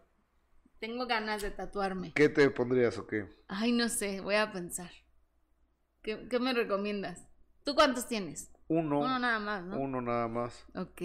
[0.79, 2.13] Tengo ganas de tatuarme.
[2.13, 3.27] ¿Qué te pondrías o qué?
[3.47, 4.91] Ay, no sé, voy a pensar.
[6.03, 7.25] ¿Qué, qué me recomiendas?
[7.63, 8.51] ¿Tú cuántos tienes?
[8.67, 9.79] Uno, Uno nada más, ¿no?
[9.79, 11.01] uno nada más, Ok.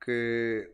[0.00, 0.70] que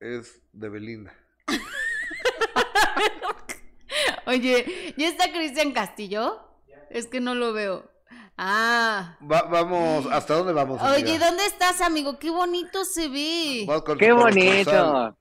[0.00, 1.14] es de Belinda.
[4.26, 6.44] Oye, ¿ya está Cristian Castillo?
[6.90, 7.90] Es que no lo veo.
[8.40, 9.16] Ah.
[9.20, 10.80] Va- vamos, ¿hasta dónde vamos?
[10.80, 11.18] Oye?
[11.18, 12.18] ¿dónde estás, amigo?
[12.20, 13.66] Qué bonito se ve.
[13.98, 15.16] ¡Qué bonito!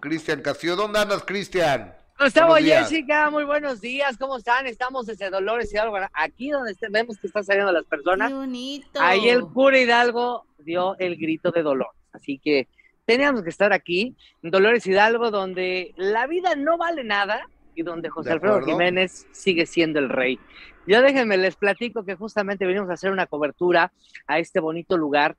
[0.00, 1.94] Cristian Castillo, ¿dónde andas, Cristian?
[2.18, 2.54] Gustavo.
[2.56, 4.16] Jessica, muy buenos días.
[4.18, 4.66] ¿Cómo están?
[4.66, 5.96] Estamos desde Dolores Hidalgo.
[6.12, 8.28] Aquí donde este- vemos que están saliendo las personas.
[8.28, 9.00] Qué bonito.
[9.00, 11.90] Ahí el cura Hidalgo dio el grito de dolor.
[12.12, 12.68] Así que
[13.04, 17.40] teníamos que estar aquí, en Dolores Hidalgo, donde la vida no vale nada
[17.74, 18.72] y donde José De Alfredo acuerdo.
[18.78, 20.38] Jiménez sigue siendo el rey.
[20.88, 23.92] Yo déjenme, les platico que justamente venimos a hacer una cobertura
[24.26, 25.36] a este bonito lugar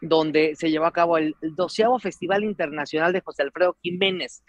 [0.00, 4.42] donde se llevó a cabo el doceavo Festival Internacional de José Alfredo Jiménez.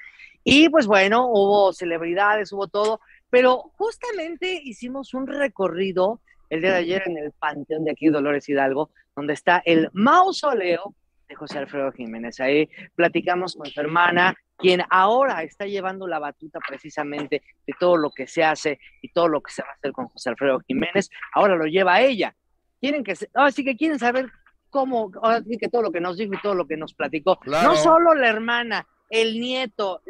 [0.43, 6.77] Y pues bueno, hubo celebridades, hubo todo, pero justamente hicimos un recorrido el día de
[6.77, 10.95] ayer en el Panteón de aquí, Dolores Hidalgo, donde está el mausoleo
[11.31, 12.39] de José Alfredo Jiménez.
[12.39, 18.11] Ahí platicamos con su hermana, quien ahora está llevando la batuta precisamente de todo lo
[18.11, 21.09] que se hace y todo lo que se va a hacer con José Alfredo Jiménez.
[21.33, 22.35] Ahora lo lleva ella.
[22.79, 24.29] Quieren que, se- ahora sí que quieren saber
[24.69, 27.39] cómo, ahora sí que todo lo que nos dijo y todo lo que nos platicó.
[27.39, 27.69] Claro.
[27.69, 30.01] No solo la hermana, el nieto.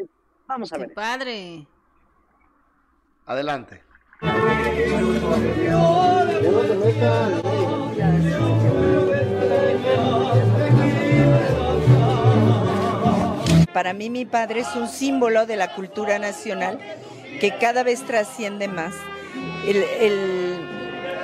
[0.48, 0.94] Vamos a Qué ver.
[0.94, 1.68] padre.
[3.26, 3.82] Adelante.
[13.74, 16.80] Para mí mi padre es un símbolo de la cultura nacional
[17.40, 18.94] que cada vez trasciende más.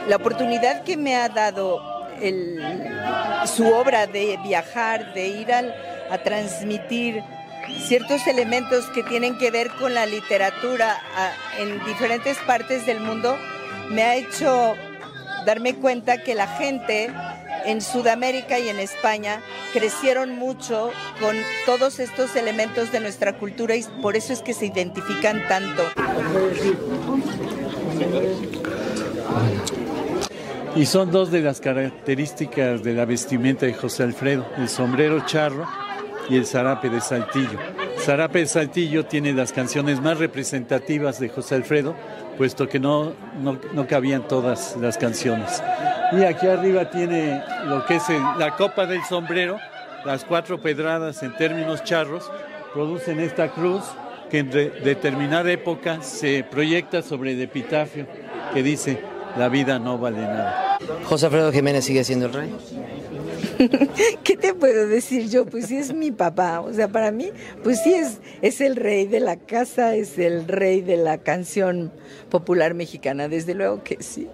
[0.08, 1.82] La oportunidad que me ha dado
[3.46, 7.22] su obra de viajar, de ir a transmitir
[7.86, 13.38] ciertos elementos que tienen que ver con la literatura a- en diferentes partes del mundo,
[13.90, 14.76] me ha hecho
[15.46, 17.12] darme cuenta que la gente
[17.68, 19.42] en Sudamérica y en España
[19.74, 24.68] crecieron mucho con todos estos elementos de nuestra cultura y por eso es que se
[24.68, 25.84] identifican tanto.
[30.76, 35.68] Y son dos de las características de la vestimenta de José Alfredo, el sombrero charro
[36.30, 37.60] y el zarape de saltillo.
[38.00, 41.96] Zarape de saltillo tiene las canciones más representativas de José Alfredo,
[42.38, 45.62] puesto que no, no, no cabían todas las canciones.
[46.14, 49.60] Y aquí arriba tiene lo que es el- la copa del sombrero,
[50.06, 52.30] las cuatro pedradas en términos charros,
[52.74, 53.84] producen esta cruz
[54.30, 58.06] que en re- determinada época se proyecta sobre el epitafio
[58.54, 59.00] que dice,
[59.38, 60.78] la vida no vale nada.
[61.06, 62.56] José Alfredo Jiménez sigue siendo el rey.
[64.24, 65.46] ¿Qué te puedo decir yo?
[65.46, 67.32] Pues sí es mi papá, o sea, para mí,
[67.64, 71.92] pues sí es, es el rey de la casa, es el rey de la canción
[72.30, 74.30] popular mexicana, desde luego que sí.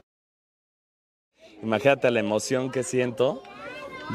[1.64, 3.42] Imagínate la emoción que siento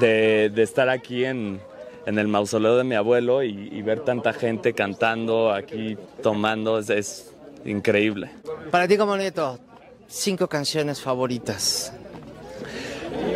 [0.00, 1.60] de, de estar aquí en,
[2.06, 6.90] en el mausoleo de mi abuelo y, y ver tanta gente cantando aquí, tomando, es,
[6.90, 7.32] es
[7.64, 8.30] increíble.
[8.70, 9.58] Para ti como nieto,
[10.06, 11.92] cinco canciones favoritas.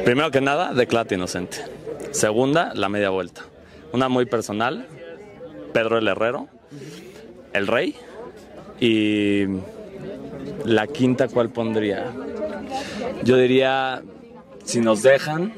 [0.05, 1.59] Primero que nada, Declate Inocente.
[2.11, 3.43] Segunda, La Media Vuelta.
[3.93, 4.87] Una muy personal,
[5.73, 6.49] Pedro el Herrero,
[7.53, 7.97] El Rey.
[8.81, 9.45] Y
[10.65, 12.13] la quinta, ¿cuál pondría?
[13.25, 14.03] Yo diría,
[14.65, 15.53] si nos dejan,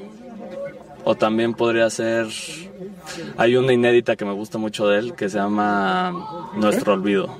[1.04, 2.26] o también podría ser,
[3.36, 7.36] hay una inédita que me gusta mucho de él, que se llama Nuestro Olvido.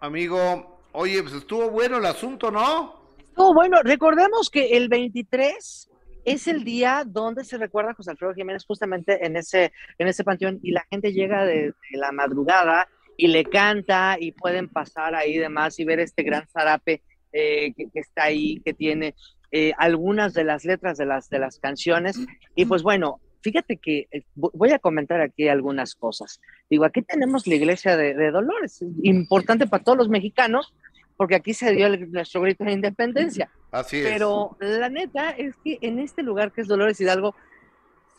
[0.00, 2.94] Amigo, oye, pues estuvo bueno el asunto, ¿no?
[3.36, 5.88] No, bueno, recordemos que el 23
[6.32, 10.58] es el día donde se recuerda José Alfredo Jiménez justamente en ese, en ese panteón
[10.62, 15.78] y la gente llega de, la madrugada y le canta y pueden pasar ahí demás
[15.78, 19.14] y ver este gran zarape eh, que, está ahí, que tiene
[19.50, 22.18] eh, algunas de las letras de las, de las canciones.
[22.54, 26.40] Y pues bueno, fíjate que eh, vo- voy a comentar aquí algunas cosas.
[26.70, 30.74] Digo, aquí tenemos la iglesia de Dolores, importante para todos los mexicanos,
[31.18, 33.50] porque aquí se dio el- nuestro grito de independencia.
[33.70, 34.04] Así es.
[34.08, 37.34] Pero la neta es que en este lugar que es Dolores Hidalgo,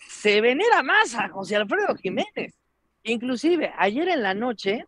[0.08, 2.54] se venera más a José Alfredo Jiménez.
[3.04, 4.86] Inclusive, ayer en la noche,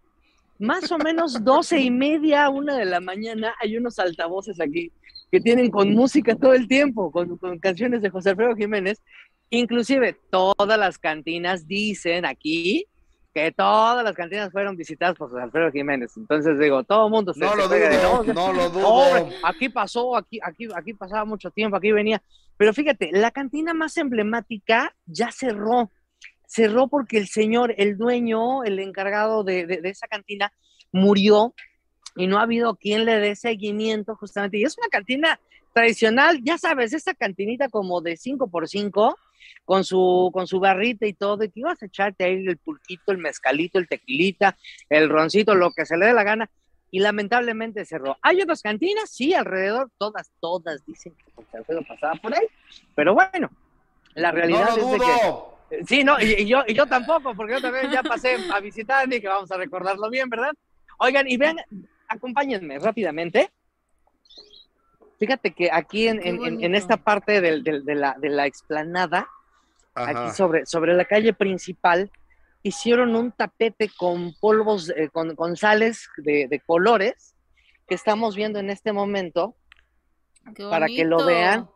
[0.60, 4.92] más o menos doce y media, una de la mañana, hay unos altavoces aquí
[5.32, 9.02] que tienen con música todo el tiempo, con, con canciones de José Alfredo Jiménez.
[9.50, 12.86] Inclusive, todas las cantinas dicen aquí
[13.34, 16.12] que todas las cantinas fueron visitadas por Alfredo Jiménez.
[16.18, 19.30] Entonces digo, todo el mundo se No se lo pega de, dudo, "No, lo dudo.
[19.44, 22.22] Aquí pasó, aquí, aquí, aquí pasaba mucho tiempo, aquí venía.
[22.58, 25.90] Pero fíjate, la cantina más emblemática ya cerró.
[26.46, 30.52] Cerró porque el señor, el dueño, el encargado de, de- de esa cantina,
[30.92, 31.54] murió
[32.18, 34.58] y no ha habido quien le dé seguimiento justamente.
[34.58, 35.40] Y es una cantina
[35.74, 39.16] tradicional, ya sabes, esa cantinita como de 5 por 5
[39.66, 43.12] con su, con su barrita y todo, y que ibas a echarte ahí el pulquito,
[43.12, 44.58] el mezcalito, el tequilita,
[44.90, 46.50] el roncito, lo que se le dé la gana
[46.92, 48.18] y lamentablemente cerró.
[48.22, 49.10] ¿Hay otras cantinas?
[49.10, 52.46] Sí, alrededor, todas, todas dicen que José Alfredo pasaba por ahí,
[52.96, 53.50] pero bueno,
[54.14, 55.58] la realidad no lo es de dudo.
[55.70, 55.86] que...
[55.86, 59.08] Sí, no, y, y yo, y yo tampoco, porque yo también ya pasé a visitar,
[59.08, 60.52] dije, vamos a recordarlo bien, ¿verdad?
[60.98, 61.58] Oigan, y vean,
[62.10, 63.50] acompáñenme rápidamente.
[65.22, 66.78] Fíjate que aquí en, Qué en- en- en bonito.
[66.78, 69.30] esta parte del- del- de, la, de la explanada,
[69.94, 70.26] Ajá.
[70.26, 72.10] aquí sobre, sobre la calle principal,
[72.64, 77.36] hicieron un tapete con polvos, eh, con, con sales de, de colores
[77.88, 79.56] que estamos viendo en este momento,
[80.56, 81.70] Qué para que lo vean.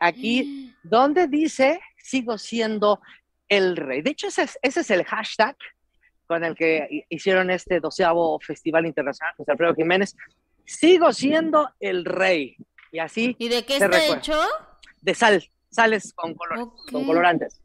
[0.00, 3.02] aquí donde dice, sigo siendo
[3.50, 4.00] el rey.
[4.00, 5.54] De hecho, ese es, ese es el hashtag
[6.26, 10.16] con el que hi- hicieron este doceavo Festival Internacional José Alfredo Jiménez.
[10.64, 12.56] Sigo siendo el rey.
[12.96, 14.16] Y así, ¿Y de qué se está recuerda.
[14.16, 14.40] hecho?
[15.02, 17.06] de sal, sales con, color, con Ok.
[17.06, 17.60] colorantes.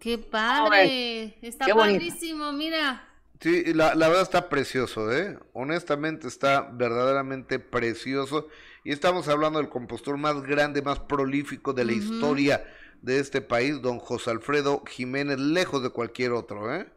[0.00, 1.36] Qué padre.
[1.42, 1.98] Está qué bonito.
[1.98, 3.06] padrísimo, mira.
[3.42, 5.38] Sí, la, la verdad está precioso, ¿eh?
[5.52, 8.48] Honestamente está verdaderamente precioso.
[8.84, 12.64] Y estamos hablando del compositor más grande, más prolífico de la historia
[13.02, 16.90] de este país, don José Alfredo Jiménez, lejos de cualquier otro, ¿eh?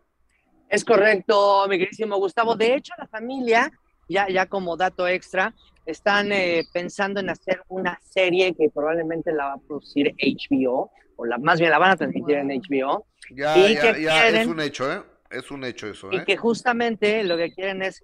[0.69, 2.55] Es correcto, mi queridísimo Gustavo.
[2.55, 3.69] De hecho, la familia,
[4.07, 5.53] ya, ya como dato extra,
[5.85, 11.25] están eh, pensando en hacer una serie que probablemente la va a producir HBO, o
[11.25, 14.31] la, más bien la van a transmitir en HBO, Ya, ¿Y ya, qué ya, es
[14.31, 14.49] quieren?
[14.49, 15.01] un hecho, ¿eh?
[15.29, 16.23] Es un hecho eso, y ¿eh?
[16.25, 18.03] que justamente lo que quieren es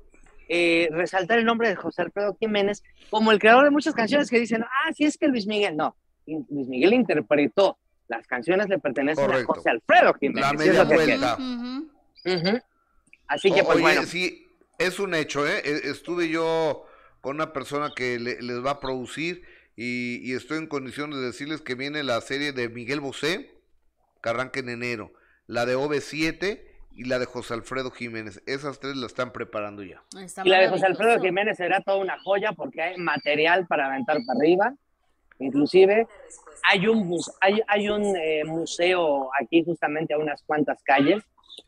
[0.49, 4.39] eh, resaltar el nombre de José Alfredo Jiménez como el creador de muchas canciones que
[4.39, 9.25] dicen, ah, sí es que Luis Miguel, no, Luis Miguel interpretó, las canciones le pertenecen
[9.25, 9.51] Correcto.
[9.53, 10.41] a José Alfredo Jiménez.
[10.41, 11.37] La y es media que vuelta.
[11.37, 12.59] Ujú.
[13.27, 14.03] Así que, pues Oye, bueno.
[14.03, 15.61] sí, es un hecho, ¿eh?
[15.63, 16.85] E- Estuve yo
[17.21, 19.43] con una persona que le- les va a producir
[19.75, 23.51] y, y estoy en condiciones de decirles que viene la serie de Miguel Bosé,
[24.21, 25.13] que arranca en enero,
[25.47, 26.61] la de OV7
[26.93, 28.41] y la de José Alfredo Jiménez.
[28.45, 30.03] Esas tres la están preparando ya.
[30.19, 30.85] Está Y la de José.
[30.85, 34.73] Alfredo Jiménez será toda una joya porque hay material para aventar para arriba.
[35.39, 36.05] Inclusive
[36.69, 37.17] hay un,
[37.67, 41.23] hay un eh, museo aquí justamente a unas cuantas calles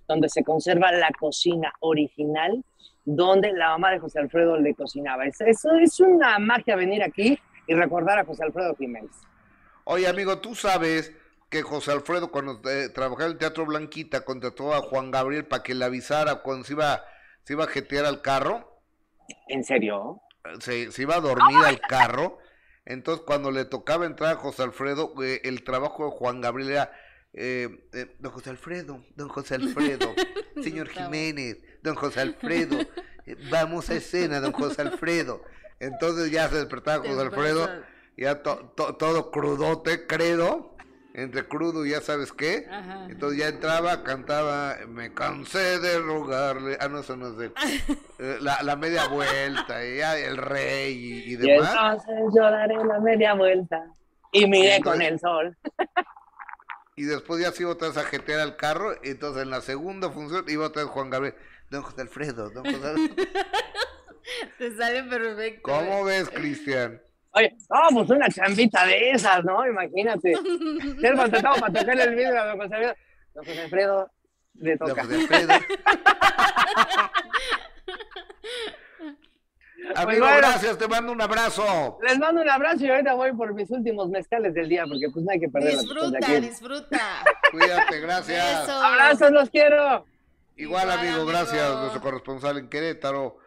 [0.08, 2.64] donde se conserva la cocina original,
[3.06, 5.26] donde la mamá de José Alfredo le cocinaba.
[5.26, 9.12] Es- Eso es una magia venir aquí y recordar a José Alfredo Jiménez.
[9.86, 11.12] Oye, amigo, tú sabes
[11.50, 15.62] que José Alfredo, cuando eh, trabajaba en el Teatro Blanquita, contrató a Juan Gabriel para
[15.64, 17.04] que le avisara cuando se iba,
[17.44, 18.80] se iba a jetear al carro.
[19.48, 20.22] ¿En serio?
[20.60, 22.38] Se, se iba a dormir al carro.
[22.86, 26.92] Entonces, cuando le tocaba entrar a José Alfredo, eh, el trabajo de Juan Gabriel era,
[27.34, 30.14] eh, eh, don José Alfredo, don José Alfredo,
[30.64, 32.80] señor Jiménez, don José Alfredo,
[33.26, 35.44] eh, vamos a escena, don José Alfredo.
[35.80, 37.70] Entonces ya se despertaba José Alfredo,
[38.16, 40.70] ya to- to- todo crudote, credo,
[41.16, 42.68] entre crudo y ya sabes qué.
[42.72, 43.06] Ajá.
[43.10, 47.54] Entonces ya entraba, cantaba, me cansé de rogarle, ah no, eso no es de él.
[48.20, 51.76] Eh, la, la media vuelta, y ya el rey y, y Y demás.
[51.76, 53.84] entonces yo daré la media vuelta
[54.32, 55.56] y miré con el sol.
[56.96, 59.62] Y después ya se iba otra vez a jetear al carro, y entonces en la
[59.62, 61.36] segunda función iba otra vez Juan Gabriel,
[61.70, 63.16] don José Alfredo, don José Alfredo.
[64.58, 65.62] Te sale perfecto.
[65.64, 67.02] ¿Cómo ves, Cristian?
[67.32, 69.68] Oye, no, pues una chambita de esas, ¿no?
[69.68, 70.34] Imagínate.
[71.02, 72.96] Ser contratado para tocarle el vidrio a don José Alfredo.
[73.34, 74.12] Don José Alfredo
[74.54, 75.04] le Don toca.
[75.04, 75.54] José Alfredo.
[79.96, 80.38] Amigo, bueno.
[80.38, 81.98] gracias, te mando un abrazo.
[82.02, 85.26] Les mando un abrazo y ahorita voy por mis últimos mezcales del día, porque pues
[85.26, 86.40] no hay que perder la Disfruta, aquí.
[86.40, 87.02] disfruta.
[87.52, 88.62] Cuídate, gracias.
[88.62, 88.84] Besos.
[88.84, 90.06] Abrazos, los quiero.
[90.56, 91.26] Igual, Igual, amigo, amigo.
[91.28, 91.76] gracias.
[91.80, 93.38] Nuestro corresponsal en Querétaro,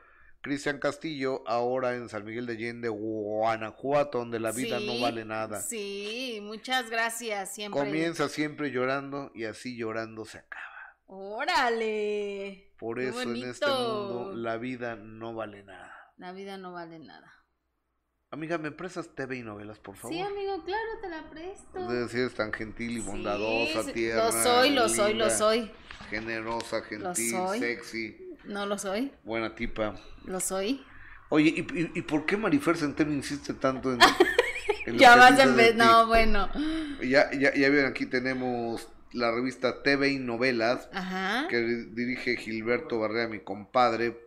[0.42, 5.60] Cristian Castillo, ahora en San Miguel de Allende, Guanajuato, donde la vida no vale nada.
[5.60, 7.80] Sí, muchas gracias siempre.
[7.80, 10.62] Comienza siempre llorando y así llorando se acaba.
[11.06, 12.72] Órale.
[12.78, 15.94] Por eso en este mundo la vida no vale nada.
[16.16, 17.32] La vida no vale nada.
[18.30, 20.16] Amiga, ¿me prestas TV y novelas, por favor?
[20.16, 21.88] Sí, amigo, claro, te la presto.
[21.88, 24.24] De decir, es tan gentil y bondadosa, sí, tierna.
[24.24, 25.70] Lo soy, lo soy, lo soy.
[26.10, 29.94] Generosa, gentil, sexy, No lo soy, buena tipa.
[30.24, 30.84] lo soy.
[31.28, 33.98] Oye, ¿y, y, y por qué Marifer Centeno insiste tanto en,
[34.86, 35.72] en Ya vas vez.
[35.72, 35.78] ti?
[35.78, 36.48] No, bueno.
[37.02, 41.46] Ya, ya, ya ven, aquí tenemos la revista TV y Novelas Ajá.
[41.48, 41.58] que
[41.92, 44.25] dirige Gilberto Barrea, mi compadre.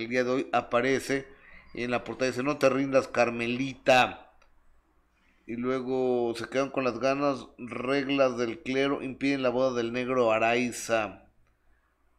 [0.00, 1.28] El día de hoy aparece
[1.74, 4.32] y en la portada dice, no te rindas, Carmelita.
[5.46, 10.32] Y luego se quedan con las ganas, reglas del clero impiden la boda del negro
[10.32, 11.26] Araiza.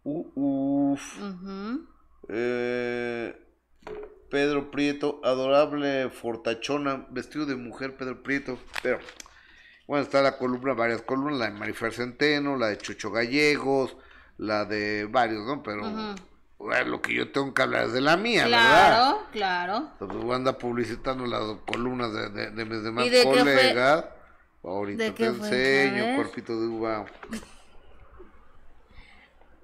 [0.03, 1.19] Uh, uf.
[2.29, 3.35] Eh,
[4.29, 8.59] Pedro Prieto, adorable fortachona, vestido de mujer, Pedro Prieto.
[8.83, 8.99] Pero,
[9.87, 13.97] bueno, está la columna, varias columnas, la de Marifer Centeno, la de Chucho Gallegos,
[14.37, 15.63] la de varios, ¿no?
[15.63, 16.15] Pero
[16.85, 18.59] lo que yo tengo que hablar es de la mía, ¿verdad?
[18.89, 19.89] Claro, claro.
[19.93, 23.23] Entonces voy a andar publicitando las columnas de, de, de mis demás ¿Y de qué
[23.23, 23.39] fue?
[23.39, 24.05] colegas.
[24.63, 27.05] Ahorita ¿De te enseño, cuerpito de uva.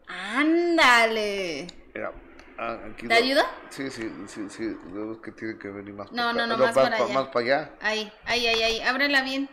[0.07, 1.67] Ándale.
[1.93, 2.11] Mira,
[2.57, 3.45] ah, aquí ¿Te lo- ayuda?
[3.69, 6.57] Sí, sí, sí, sí, es que tiene que venir más No, para no, acá.
[6.57, 7.13] no, más para pa- allá.
[7.13, 7.71] Más para allá.
[7.81, 8.79] Ahí, ahí, ahí, ahí.
[8.81, 9.49] Ábrela bien.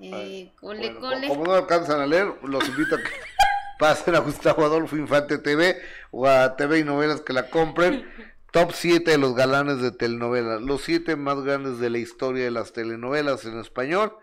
[0.00, 1.28] Eh, cole, Bueno, co- cole.
[1.28, 3.10] como no alcanzan a leer, los invito a que
[3.78, 8.06] pasen a Gustavo Adolfo Infante TV o a TV y Novelas que la compren.
[8.52, 10.62] Top 7 de los galanes de telenovelas.
[10.62, 14.16] Los 7 más grandes de la historia de las telenovelas en español.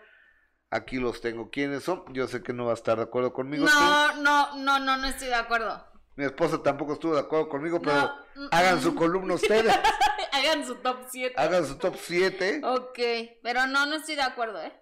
[0.71, 1.51] Aquí los tengo.
[1.51, 2.03] ¿Quiénes son?
[2.13, 3.67] Yo sé que no va a estar de acuerdo conmigo.
[3.67, 3.71] tú.
[3.71, 5.85] No, no, no, no, no estoy de acuerdo.
[6.15, 8.81] Mi esposa tampoco estuvo de acuerdo conmigo, pero No, mm, hagan mm.
[8.81, 9.73] su columna ustedes.
[10.31, 11.35] Hagan su top 7.
[11.37, 12.61] hagan su top 7.
[12.63, 12.99] Ok,
[13.43, 14.73] pero no, no estoy de acuerdo, ¿eh?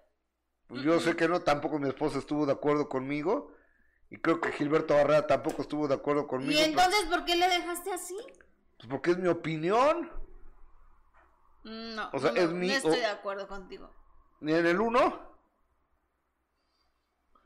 [0.70, 3.52] Yo sé que no, tampoco mi esposa estuvo de acuerdo conmigo.
[4.12, 6.52] Y creo que Gilberto Barrera tampoco estuvo de acuerdo conmigo.
[6.52, 8.14] ¿Y pero- entonces por qué le dejaste así?
[8.76, 10.12] Pues porque es mi opinión.
[11.64, 13.90] No, O sea, no, es mi- no estoy de acuerdo contigo.
[14.40, 15.32] Ni en el 1.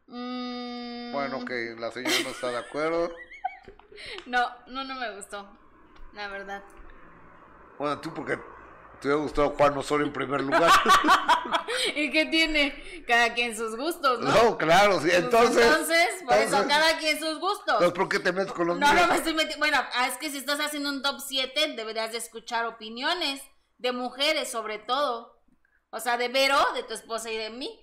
[0.09, 3.11] Mm, Bueno, que la señora no está de acuerdo.
[4.27, 5.49] No, no, no me gustó.
[6.15, 6.63] La verdad.
[7.79, 8.39] Bueno, tú porque
[9.01, 10.71] te hubiera gustado Juan Osorio en primer lugar.
[11.95, 13.05] ¿Y qué tiene?
[13.07, 14.31] Cada quien sus gustos, ¿no?
[14.33, 15.09] no, claro, sí.
[15.09, 15.65] Pues Entonces.
[15.67, 17.75] entonces, por eso cada quien sus gustos.
[17.75, 19.03] entonces, ¿por qué te metes con los No, míos?
[19.07, 19.59] no me estoy metiendo.
[19.59, 19.79] Bueno,
[20.09, 23.41] es que si estás haciendo un top 7, deberías de escuchar opiniones
[23.79, 25.41] de mujeres, sobre todo.
[25.91, 27.79] O sea, de Vero, de tu esposa y de mí.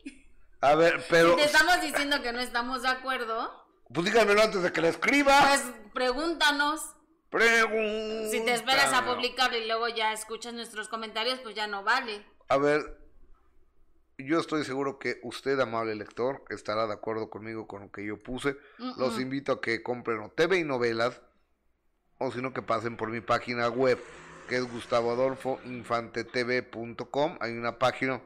[0.62, 1.32] A ver, pero.
[1.32, 3.52] Si te estamos diciendo que no estamos de acuerdo,
[3.94, 5.40] Pues díganmelo antes de que la escriba.
[5.48, 5.64] pues
[5.94, 6.82] pregúntanos.
[7.34, 8.30] Pregunta.
[8.30, 12.24] Si te esperas a publicarlo y luego ya escuchas nuestros comentarios, pues ya no vale.
[12.48, 12.96] A ver,
[14.20, 18.20] yo estoy seguro que usted, amable lector, estará de acuerdo conmigo con lo que yo
[18.20, 18.56] puse.
[18.98, 21.22] Los invito a que compren o TV y novelas,
[22.20, 23.98] o si no que pasen por mi página web,
[24.48, 27.38] que es gustavoadolfoinfantetv.com.
[27.42, 28.22] Hay una página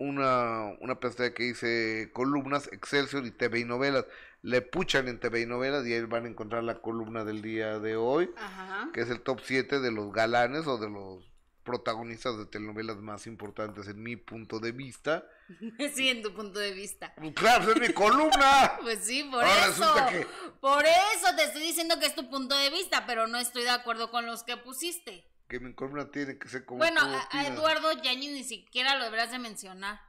[0.00, 4.06] una, una pestaña que dice columnas, Excelsior y TV y novelas.
[4.42, 7.78] Le puchan en TV y novelas y ahí van a encontrar la columna del día
[7.78, 8.88] de hoy, Ajá.
[8.94, 11.30] que es el top 7 de los galanes o de los
[11.62, 15.24] protagonistas de telenovelas más importantes en mi punto de vista.
[15.94, 17.12] Sí, en tu punto de vista.
[17.16, 18.78] Pues claro, es mi columna.
[18.82, 19.94] Pues sí, por Ahora eso.
[20.10, 20.26] que-
[20.60, 23.70] Por eso te estoy diciendo que es tu punto de vista, pero no estoy de
[23.70, 25.26] acuerdo con los que pusiste.
[25.48, 27.46] Que mi columna tiene que ser como bueno, a.
[27.46, 30.00] Eduardo Yañez ni siquiera lo deberás de mencionar,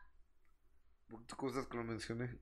[1.28, 2.40] ¿Tú cosas que lo mencioné?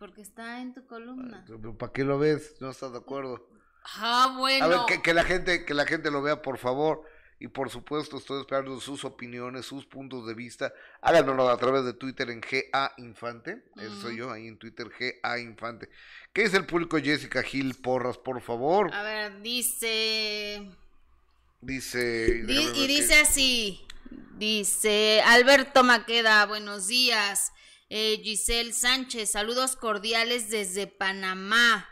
[0.00, 1.44] Porque está en tu columna.
[1.78, 2.56] ¿Para qué lo ves?
[2.58, 3.46] ¿No estás de acuerdo?
[3.84, 4.64] Ah, bueno.
[4.64, 7.04] A ver, que, que la gente, que la gente lo vea, por favor.
[7.38, 10.72] Y por supuesto, estoy esperando sus opiniones, sus puntos de vista.
[11.00, 13.62] Háganoslo a través de Twitter en GA Infante.
[13.76, 15.88] Eso soy yo, ahí en Twitter, GA Infante.
[16.32, 18.92] ¿Qué dice el público Jessica Gil Porras, por favor?
[18.92, 20.70] A ver, dice...
[21.62, 22.42] Dice.
[22.44, 23.86] Di- y dice así,
[24.38, 27.52] dice Alberto Maqueda, buenos días.
[27.92, 31.88] Eh, Giselle Sánchez, saludos cordiales desde Panamá.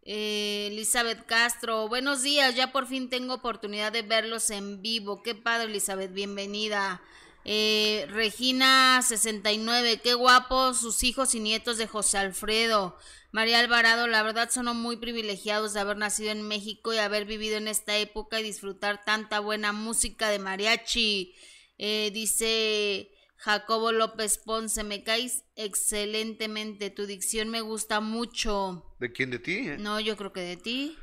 [0.00, 5.22] Eh, Elizabeth Castro, buenos días, ya por fin tengo oportunidad de verlos en vivo.
[5.22, 7.02] Qué padre, Elizabeth, bienvenida.
[7.44, 12.96] Eh, Regina 69, qué guapos sus hijos y nietos de José Alfredo.
[13.30, 17.58] María Alvarado, la verdad son muy privilegiados de haber nacido en México y haber vivido
[17.58, 21.34] en esta época y disfrutar tanta buena música de mariachi.
[21.76, 28.84] Eh, dice Jacobo López Ponce, me caes excelentemente, tu dicción me gusta mucho.
[28.98, 29.68] ¿De quién de ti?
[29.68, 29.76] eh?
[29.78, 30.98] No, yo creo que de ti.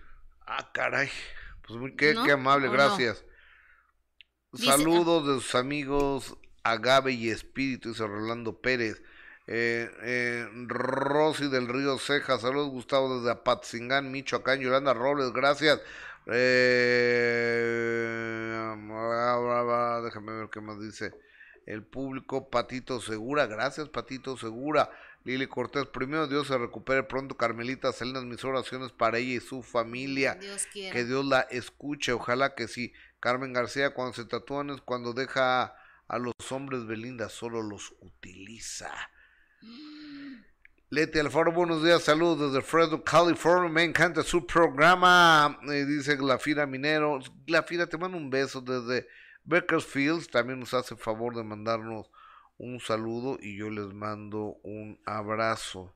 [0.46, 1.10] Ah, caray.
[1.66, 2.26] Pues muy, qué, ¿No?
[2.26, 3.24] qué amable, gracias.
[4.52, 9.02] Dice- Saludos de sus amigos Agave y Espíritu, dice Rolando Pérez.
[9.48, 15.82] Eh, eh, Rosy del Río Ceja, saludos Gustavo desde Apatzingán, Michoacán, Yolanda Robles, gracias.
[16.28, 17.44] Eh,
[20.04, 21.14] déjame ver qué más dice.
[21.66, 24.90] El público, Patito Segura, gracias Patito Segura.
[25.24, 29.64] Lili Cortés, primero Dios se recupere pronto, Carmelita, Salinas, mis oraciones para ella y su
[29.64, 30.36] familia.
[30.36, 30.68] Dios.
[30.74, 32.92] Que Dios la escuche, ojalá que sí.
[33.22, 35.76] Carmen García, cuando se tatúan es cuando deja
[36.10, 38.92] a los hombres Belinda, solo los utiliza.
[40.90, 46.68] Leti Alfaro, buenos días, saludos desde Fresno, California, me encanta su programa, eh, dice Glafira
[46.68, 47.20] Minero.
[47.48, 49.08] Glafira, te mando un beso desde
[49.46, 52.10] Bakersfield, también nos hace favor de mandarnos
[52.58, 55.96] un saludo y yo les mando un abrazo.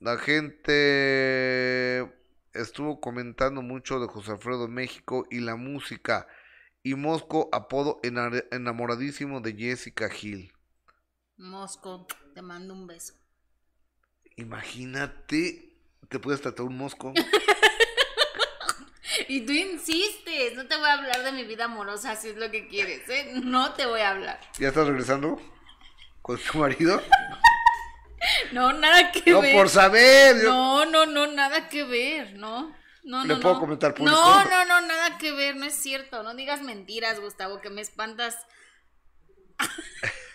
[0.00, 2.00] La gente
[2.52, 6.26] estuvo comentando mucho de José Alfredo México y la música.
[6.82, 10.52] Y Mosco, apodo ena- enamoradísimo de Jessica Gil.
[11.36, 13.14] Mosco, te mando un beso.
[14.36, 15.76] Imagínate,
[16.08, 17.12] te puedes tratar un mosco.
[19.28, 22.50] Y tú insistes, no te voy a hablar de mi vida amorosa si es lo
[22.50, 23.32] que quieres, ¿eh?
[23.42, 24.40] No te voy a hablar.
[24.58, 25.40] ¿Ya estás regresando
[26.22, 27.02] con tu marido?
[28.52, 29.54] No, nada que No, ver.
[29.54, 30.36] por saber.
[30.42, 32.76] yo- No, no, no, nada que ver, no.
[33.02, 33.60] No, ¿Le no, puedo no.
[33.60, 34.14] comentar público?
[34.16, 36.22] No, no, no, nada que ver, no es cierto.
[36.22, 38.36] No digas mentiras, Gustavo, que me espantas.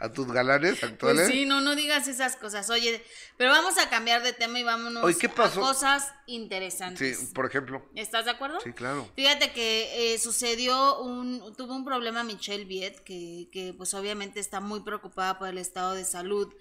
[0.00, 1.28] ¿A tus galanes Pues actuales?
[1.28, 2.70] sí, no, no digas esas cosas.
[2.70, 3.04] Oye,
[3.36, 5.60] pero vamos a cambiar de tema y vámonos Oye, ¿qué pasó?
[5.62, 7.18] a cosas interesantes.
[7.18, 7.86] Sí, por ejemplo.
[7.94, 8.58] ¿Estás de acuerdo?
[8.60, 9.06] Sí, claro.
[9.14, 14.60] Fíjate que eh, sucedió un, tuvo un problema Michelle Viet, que, que pues obviamente está
[14.60, 16.52] muy preocupada por el estado de salud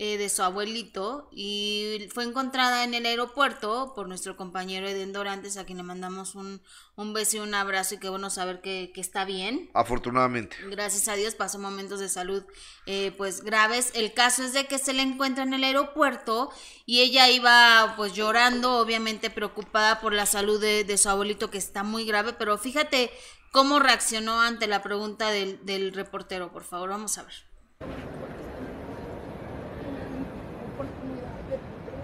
[0.00, 5.56] eh, de su abuelito y fue encontrada en el aeropuerto por nuestro compañero Eden Dorantes,
[5.56, 6.62] a quien le mandamos un,
[6.94, 9.72] un beso y un abrazo y qué bueno saber que, que está bien.
[9.74, 10.56] Afortunadamente.
[10.70, 12.44] Gracias a Dios pasó momentos de salud
[12.86, 13.90] eh, pues graves.
[13.96, 16.52] El caso es de que se le encuentra en el aeropuerto
[16.86, 21.58] y ella iba pues llorando, obviamente preocupada por la salud de, de su abuelito que
[21.58, 23.10] está muy grave, pero fíjate
[23.50, 28.37] cómo reaccionó ante la pregunta del, del reportero, por favor, vamos a ver.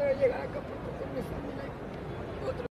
[0.05, 2.69] para llegar acá porque con mi familia y otros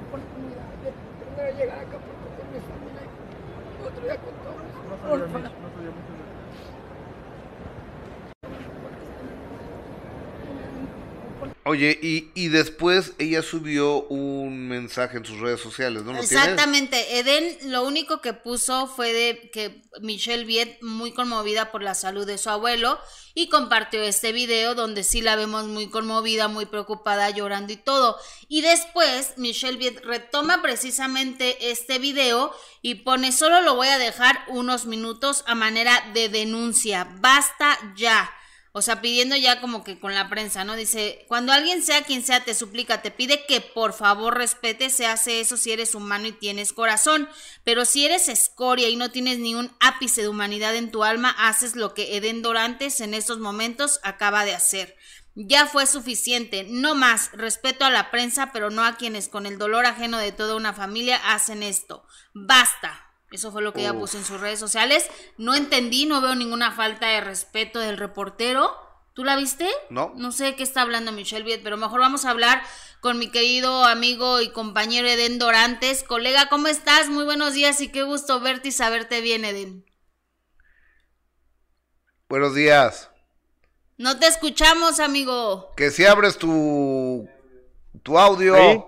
[0.00, 3.04] oportunidad de primero llegar acá porque con mi familia
[3.84, 4.64] otro día con todos.
[4.88, 4.96] No
[11.66, 16.18] Oye, y, y después ella subió un mensaje en sus redes sociales, ¿no?
[16.18, 21.94] Exactamente, Eden lo único que puso fue de que Michelle Viet muy conmovida por la
[21.94, 22.98] salud de su abuelo
[23.32, 28.18] y compartió este video donde sí la vemos muy conmovida, muy preocupada, llorando y todo.
[28.48, 34.38] Y después Michelle Viet retoma precisamente este video y pone solo lo voy a dejar
[34.48, 37.08] unos minutos a manera de denuncia.
[37.20, 38.30] Basta ya.
[38.76, 40.74] O sea, pidiendo ya como que con la prensa, ¿no?
[40.74, 45.06] Dice, cuando alguien sea quien sea te suplica, te pide que por favor respete, se
[45.06, 47.28] hace eso si eres humano y tienes corazón,
[47.62, 51.30] pero si eres escoria y no tienes ni un ápice de humanidad en tu alma,
[51.38, 54.96] haces lo que Eden Dorantes en estos momentos acaba de hacer.
[55.36, 59.56] Ya fue suficiente, no más, respeto a la prensa, pero no a quienes con el
[59.56, 62.04] dolor ajeno de toda una familia hacen esto.
[62.32, 63.03] Basta,
[63.34, 65.08] eso fue lo que ella puso en sus redes sociales.
[65.36, 68.74] No entendí, no veo ninguna falta de respeto del reportero.
[69.12, 69.68] ¿Tú la viste?
[69.90, 70.12] No.
[70.16, 72.62] No sé de qué está hablando Michelle Viet, pero mejor vamos a hablar
[73.00, 76.02] con mi querido amigo y compañero Eden Dorantes.
[76.02, 77.08] Colega, ¿cómo estás?
[77.08, 79.84] Muy buenos días y qué gusto verte y saberte bien, Eden.
[82.28, 83.10] Buenos días.
[83.96, 85.72] No te escuchamos, amigo.
[85.76, 87.28] Que si abres tu,
[88.02, 88.54] tu audio.
[88.56, 88.82] Ahí.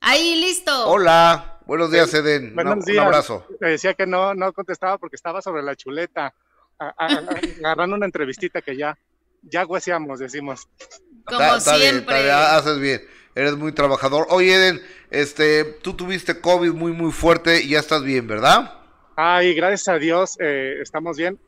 [0.00, 0.88] Ahí, listo.
[0.88, 1.51] Hola.
[1.66, 2.54] Buenos días, Eden.
[2.54, 2.98] Buenos días.
[3.02, 3.46] Un abrazo.
[3.60, 6.34] Te decía que no, no contestaba porque estaba sobre la chuleta,
[6.78, 7.20] a- a-
[7.64, 8.98] agarrando una entrevistita que ya,
[9.42, 10.68] ya hueseamos, decimos.
[11.24, 12.22] Como está bien, siempre.
[12.22, 13.02] bien, haces bien.
[13.34, 14.26] Eres muy trabajador.
[14.30, 18.74] Oye, Eden, este, tú tuviste COVID muy, muy fuerte y ya estás bien, ¿verdad?
[19.16, 21.38] Ay, gracias a Dios, eh, estamos bien.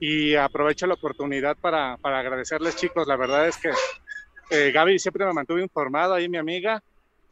[0.00, 3.06] Y aprovecho la oportunidad para, para agradecerles, chicos.
[3.06, 3.70] La verdad es que
[4.50, 6.82] eh, Gaby siempre me mantuvo informado, ahí mi amiga,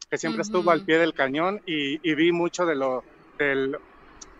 [0.09, 3.03] que siempre estuvo al pie del cañón y, y vi mucho de lo,
[3.37, 3.75] del,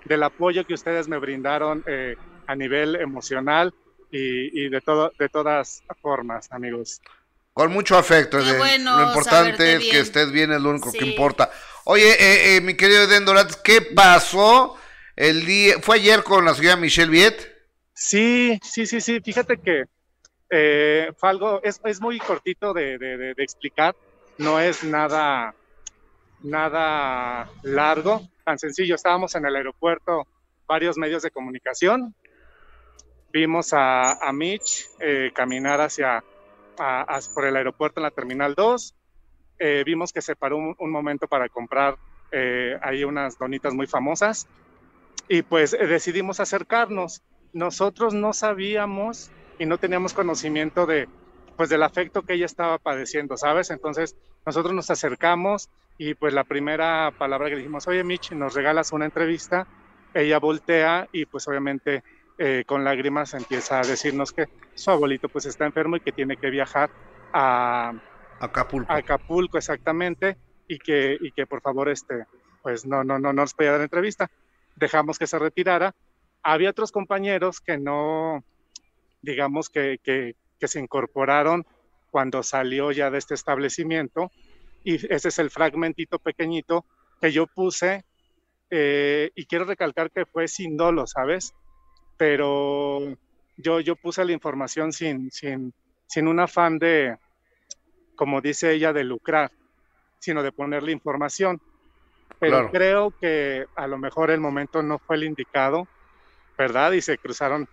[0.06, 2.16] del apoyo que ustedes me brindaron eh,
[2.46, 3.74] a nivel emocional
[4.10, 7.02] y, y de, todo, de todas formas, amigos.
[7.54, 8.58] Con mucho afecto, Qué Eden.
[8.58, 11.50] bueno Lo importante es que estés bien, es lo único que importa.
[11.86, 14.78] Oye, eh, eh, mi querido Eden Dorantes, ¿qué pasó
[15.16, 15.76] el día?
[15.82, 17.56] ¿Fue ayer con la señora Michelle Viet?
[17.94, 19.20] Sí, sí, sí, sí.
[19.26, 19.86] Fíjate que
[20.52, 23.96] eh, fue algo, es, es muy cortito de, de- de- de explicar,
[24.40, 25.54] no es nada,
[26.44, 28.96] nada largo, tan sencillo.
[28.96, 30.26] Estábamos en el aeropuerto,
[30.68, 32.16] varios medios de comunicación,
[33.32, 36.24] vimos a, a Mitch eh, caminar hacia,
[36.80, 38.96] a- por el aeropuerto en la Terminal 2,
[39.60, 41.98] eh, vimos que se paró un, momento para comprar
[42.32, 44.46] eh, ahí unas donitas muy famosas
[45.28, 47.22] y pues eh, decidimos acercarnos.
[47.54, 51.08] Nosotros no sabíamos y no teníamos conocimiento de
[51.58, 53.72] pues del afecto que ella estaba padeciendo, ¿sabes?
[53.72, 58.92] Entonces nosotros nos acercamos y pues la primera palabra que dijimos, oye Mitch, nos regalas
[58.92, 59.68] una entrevista,
[60.14, 62.04] ella voltea y pues obviamente
[62.38, 64.46] eh, con lágrimas empieza a decirnos que
[64.76, 66.92] su abuelito pues está enfermo y que tiene que viajar
[67.34, 67.94] a,
[68.40, 68.92] Acapulco.
[68.92, 70.38] a Acapulco exactamente
[70.68, 72.26] y que, y que por favor este
[72.62, 74.30] pues no no no no nos podía dar entrevista
[74.76, 75.96] dejamos que se retirara
[76.44, 78.44] había otros compañeros que no
[79.22, 81.64] digamos que, que, que se incorporaron
[82.10, 84.32] cuando salió ya de este establecimiento
[84.84, 86.86] y ese es el fragmentito pequeñito
[87.22, 88.04] que yo puse
[88.70, 91.54] eh, y quiero recalcar que fue sin dolo sabes
[92.18, 93.00] pero
[93.58, 95.74] yo yo puse la información sin sin
[96.08, 97.16] sin un afán de
[98.16, 99.52] como dice ella, de lucrar,
[100.20, 101.60] sino de ponerle información.
[102.40, 102.72] Pero Claro.
[102.72, 105.88] creo que a lo mejor el momento no fue el indicado,
[106.58, 106.94] ¿verdad?
[106.94, 107.68] Y se cruzaron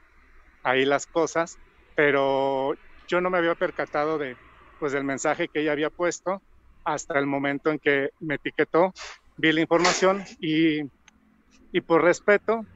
[0.62, 1.58] ahí las cosas,
[1.94, 2.74] pero
[3.06, 4.36] yo no me había percatado de,
[4.78, 6.42] pues, del mensaje que ella había puesto
[6.84, 8.92] hasta el momento en que me etiquetó,
[9.36, 10.80] vi la información y,
[11.72, 12.66] y por respeto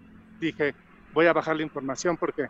[0.41, 0.75] dije,
[1.12, 2.49] voy a bajar la información porque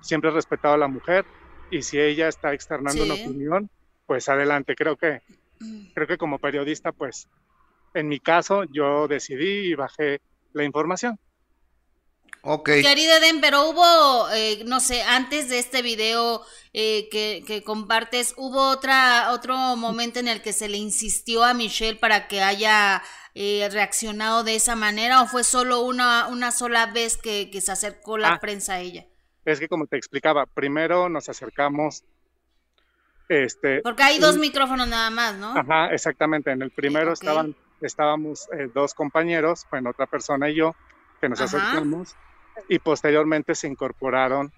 [0.00, 1.26] siempre he respetado a la mujer
[1.70, 3.22] y si ella está externando una Sí.
[3.28, 3.70] opinión,
[4.06, 4.74] pues adelante.
[4.76, 5.20] Creo que,
[5.94, 7.28] creo que como periodista, pues
[7.94, 10.20] en mi caso yo decidí y bajé
[10.52, 11.18] la información.
[12.42, 12.66] Ok.
[12.82, 18.34] Querido Eden, pero hubo, eh, no sé, antes de este video eh, que, que compartes,
[18.36, 23.02] ¿hubo otra, otro momento en el que se le insistió a Michelle para que haya
[23.34, 27.72] eh, reaccionado de esa manera o fue solo una, una sola vez que, que se
[27.72, 28.40] acercó la Ah.
[28.40, 29.06] prensa a ella?
[29.44, 32.04] Es que como te explicaba, primero nos acercamos,
[33.28, 35.56] este, Porque hay dos y- micrófonos nada más, ¿no?
[35.56, 36.50] Ajá, exactamente.
[36.50, 40.74] En el primero estaban, estábamos eh, dos compañeros, bueno, otra persona y yo,
[41.20, 41.56] que nos Ajá.
[41.56, 42.14] acercamos
[42.68, 44.50] y posteriormente se incorporaron,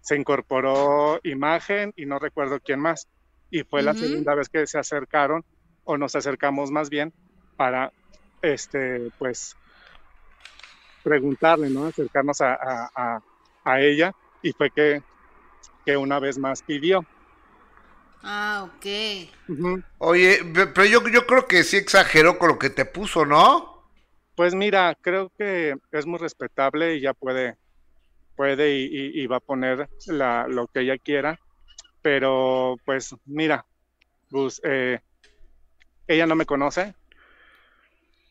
[0.00, 3.06] se incorporó imagen y no recuerdo quién más.
[3.50, 5.42] Y fue la segunda vez que se acercaron,
[5.84, 7.12] o nos acercamos más bien,
[7.56, 7.92] para,
[8.42, 9.56] este, pues,
[11.02, 11.86] preguntarle, ¿no?
[11.86, 13.20] Acercarnos a, a- a-
[13.64, 15.00] a ella y fue que,
[15.84, 17.04] que una vez más pidió.
[18.22, 18.86] Ah, ok.
[19.98, 23.75] Oye, pe- pero yo, yo creo que sí exageró con lo que te puso, ¿no?
[24.36, 27.56] Pues mira, creo que es muy respetable y ya puede,
[28.36, 31.38] puede y, y- y va a poner la, lo que ella quiera,
[32.02, 33.66] pero pues mira,
[34.30, 35.00] Gus, eh,
[36.06, 36.94] ella no me conoce,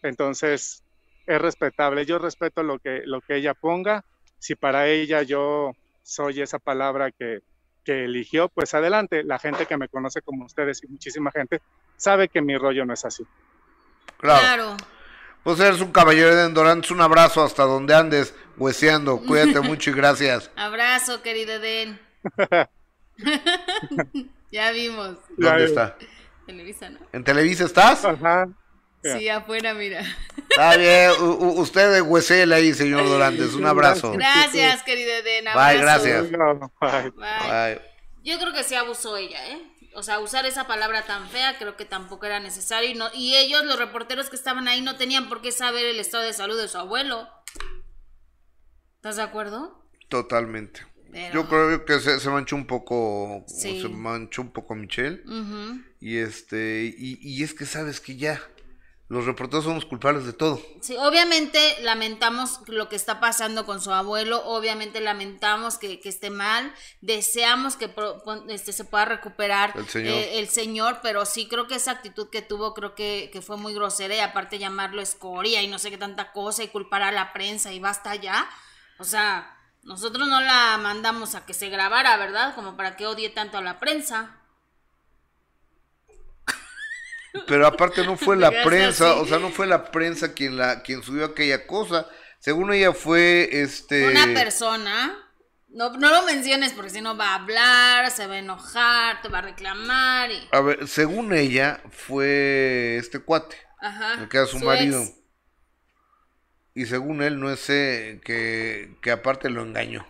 [0.03, 0.83] entonces
[1.25, 2.05] es respetable.
[2.05, 4.03] Yo respeto lo que, lo que ella ponga.
[4.39, 5.71] Si para ella yo
[6.03, 7.39] soy esa palabra que,
[7.83, 9.23] que eligió, pues adelante.
[9.23, 11.61] La gente que me conoce como ustedes y muchísima gente
[11.97, 13.27] sabe que mi rollo no es así.
[14.19, 14.75] Claro.
[15.45, 19.21] Pues eres un caballero de Endorantes, un abrazo hasta donde andes hueseando.
[19.21, 20.49] Cuídate mucho y gracias.
[20.55, 21.99] Abrazo, querido Eden.
[24.51, 25.17] ya vimos.
[25.37, 25.97] ¿Dónde está?
[26.47, 26.99] Televisa, ¿no?
[27.13, 28.03] ¿En Televisa estás?
[28.05, 28.47] Ajá.
[29.03, 30.01] Sí, afuera, mira.
[30.49, 33.53] Está bien, u- usted huesele ahí, señor Dorantes.
[33.53, 34.13] Un abrazo.
[34.13, 35.45] Gracias, querido Eden.
[35.45, 36.05] Bye, abrazo.
[36.05, 36.31] gracias.
[36.81, 37.11] Bye.
[37.11, 37.81] Bye.
[38.23, 39.61] Yo creo que sí abusó ella, ¿eh?
[39.95, 42.89] O sea, usar esa palabra tan fea creo que tampoco era necesario.
[42.89, 45.99] Y, no, y ellos, los reporteros que estaban ahí, no tenían por qué saber el
[45.99, 47.29] estado de salud de su abuelo.
[48.97, 49.87] ¿Estás de acuerdo?
[50.09, 50.85] Totalmente.
[51.11, 53.81] Pero- Yo creo que se, se manchó un poco, Sí.
[53.81, 55.23] se manchó un poco Michelle.
[56.01, 58.41] Y este, y, y es que sabes que ya,
[59.07, 60.59] los reporteros somos culpables de todo.
[60.81, 66.31] Sí, obviamente lamentamos lo que está pasando con su abuelo, obviamente lamentamos que, que esté
[66.31, 70.13] mal, deseamos que pro- este, se pueda recuperar El señor.
[70.13, 73.57] eh, el señor, pero sí creo que esa actitud que tuvo creo que, que fue
[73.57, 77.11] muy grosera y aparte llamarlo escoria y no sé qué tanta cosa y culpar a
[77.11, 78.49] la prensa y basta ya.
[78.97, 82.55] O sea, nosotros no la mandamos a que se grabara, ¿verdad?
[82.55, 84.41] Como para que odie tanto a la prensa.
[87.47, 91.03] Pero aparte no fue la prensa, o sea, no fue la prensa quien la, quien
[91.03, 92.07] subió aquella cosa.
[92.39, 94.07] Según ella fue este.
[94.07, 95.17] Una persona,
[95.75, 99.27] no, no lo menciones porque si no va a hablar, se va a enojar, te
[99.27, 100.47] va a reclamar y...
[100.51, 104.21] A ver, según ella, fue este cuate, Ajá.
[104.21, 105.01] el que era su, su marido.
[105.01, 105.13] ex.
[106.75, 110.07] Y según él, no es eh, que, que aparte lo engañó.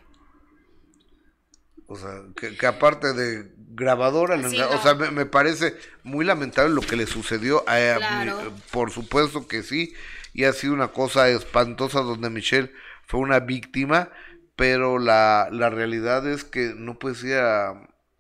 [1.88, 4.70] O sea, que, que aparte de grabadora, Sí, no.
[4.70, 7.60] o sea, me, me parece muy lamentable lo que le sucedió.
[7.68, 8.42] A, Claro.
[8.44, 9.94] mi- por supuesto que sí,
[10.34, 12.72] y ha sido una cosa espantosa donde Michelle
[13.06, 14.10] fue una víctima,
[14.56, 17.74] pero la, la realidad es que no puedes ir a-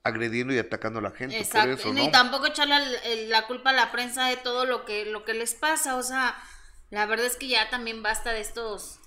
[0.04, 1.82] agrediendo y atacando a la gente Exacto.
[1.82, 2.76] por eso, Y tampoco echarle
[3.06, 5.96] el- la culpa a la prensa de todo lo que, lo que les pasa.
[5.96, 6.36] O sea,
[6.92, 9.00] la verdad es que ya también basta de estos,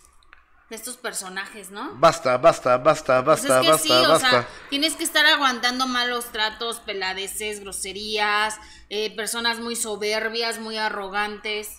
[0.71, 1.95] de estos personajes, ¿no?
[1.95, 4.31] Basta, basta, basta, Pues basta, es que basta, sí, o basta.
[4.31, 8.59] sea, tienes que estar aguantando malos tratos, peladeces, groserías,
[8.91, 11.71] eh, personas muy soberbias, muy arrogantes.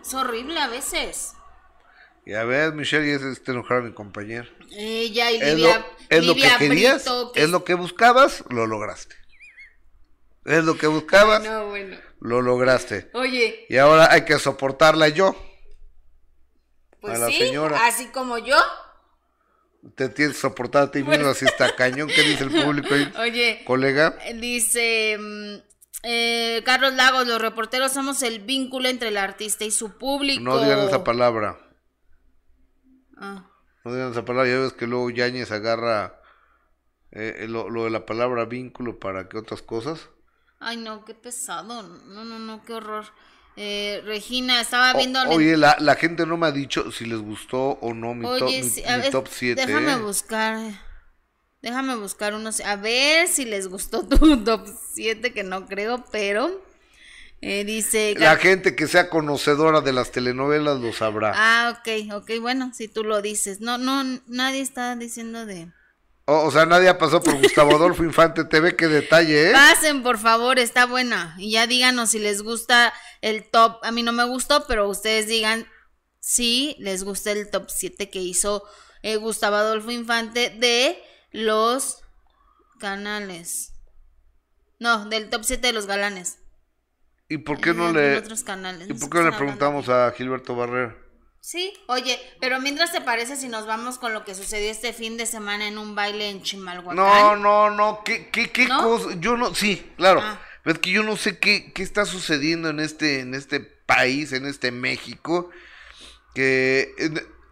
[0.00, 1.32] Es horrible a veces.
[2.26, 4.48] Y a ver, Michelle, ya se está enojar a mi compañero.
[4.70, 8.44] Ella y Es, Livia, lo, es lo que querías, Brito, que es lo que buscabas,
[8.48, 9.16] lo lograste.
[10.44, 11.96] Es lo que buscabas, No, bueno.
[12.20, 13.10] lo lograste.
[13.12, 15.34] Oye, Y ahora hay que soportarla yo.
[17.04, 17.86] Pues a la sí, señora.
[17.86, 18.56] así como yo.
[19.96, 22.08] Te tienes que soportar a ti mismo, así está cañón.
[22.08, 23.12] ¿Qué dice el público ahí?
[23.18, 24.16] Oye, Colega.
[24.40, 25.54] dice mm,
[26.04, 30.42] eh, Carlos Lagos, los reporteros somos el vínculo entre el artista y su público.
[30.42, 31.58] No digan esa palabra.
[33.18, 33.50] Ah,
[33.84, 34.50] No digan esa palabra.
[34.50, 36.18] Ya ves que luego Yáñez agarra
[37.10, 40.08] eh, lo, lo de la palabra vínculo para que otras cosas.
[40.60, 41.82] Ay, no, qué pesado.
[41.82, 43.04] No, no, no, qué horror.
[43.56, 45.20] Eh, Regina, estaba O- viendo...
[45.24, 48.50] oye, la, la gente no me ha dicho si les gustó o no mi, top,
[48.62, 49.66] mi- sí, a mi ver, top 7.
[49.66, 50.58] Déjame buscar.
[51.62, 52.60] Déjame buscar unos.
[52.60, 56.62] A ver si les gustó tu top 7, que no creo, pero.
[57.40, 58.14] eh, dice.
[58.18, 61.32] La gente que sea conocedora de las telenovelas lo sabrá.
[61.34, 63.60] Ah, ok, ok, bueno, si tú lo dices.
[63.60, 65.70] No, no, nadie está diciendo de.
[66.26, 69.52] O, o sea, nadie pasado por Gustavo Adolfo Infante TV, qué detalle, ¿eh?
[69.52, 71.34] Pasen, por favor, está buena.
[71.38, 73.78] Y ya díganos si les gusta el top.
[73.82, 75.66] A mí no me gustó, pero ustedes digan
[76.20, 78.64] si les gusta el top 7 que hizo
[79.02, 80.98] eh, Gustavo Adolfo Infante de
[81.32, 81.98] los
[82.80, 83.72] canales.
[84.78, 86.38] No, del top 7 de los galanes.
[87.28, 88.88] ¿Y por qué no Ah, le, en otros canales.
[88.88, 89.38] ¿y No por qué no le hablando.
[89.38, 90.96] preguntamos a Gilberto Barrera?
[91.44, 95.18] Sí, oye, pero mientras te parece si nos vamos con lo que sucedió este fin
[95.18, 96.96] de semana en un baile en Chimalhuacán.
[96.96, 98.82] No, no, no, ¿qué, qué, qué ¿No?
[98.82, 99.08] cosa?
[99.18, 100.20] Yo no, sí, claro.
[100.22, 100.40] Ah.
[100.64, 104.46] Es que yo no sé qué, qué está sucediendo en este, en este país, en
[104.46, 105.50] este México.
[106.34, 106.94] Que,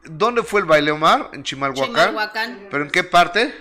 [0.05, 1.29] ¿Dónde fue el baile, Omar?
[1.35, 1.95] ¿En Chimalhuacán?
[1.95, 2.69] Chimalhuacán.
[2.71, 3.55] ¿Pero en qué parte?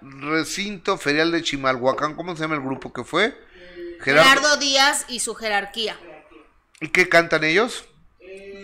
[0.00, 2.16] Recinto Ferial de Chimalhuacán.
[2.16, 3.38] ¿Cómo se llama el grupo que fue?
[4.00, 5.96] Gerardo Díaz y su jerarquía.
[6.80, 7.84] ¿Y qué cantan ellos?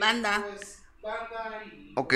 [0.00, 0.46] Banda.
[1.94, 2.14] Ok,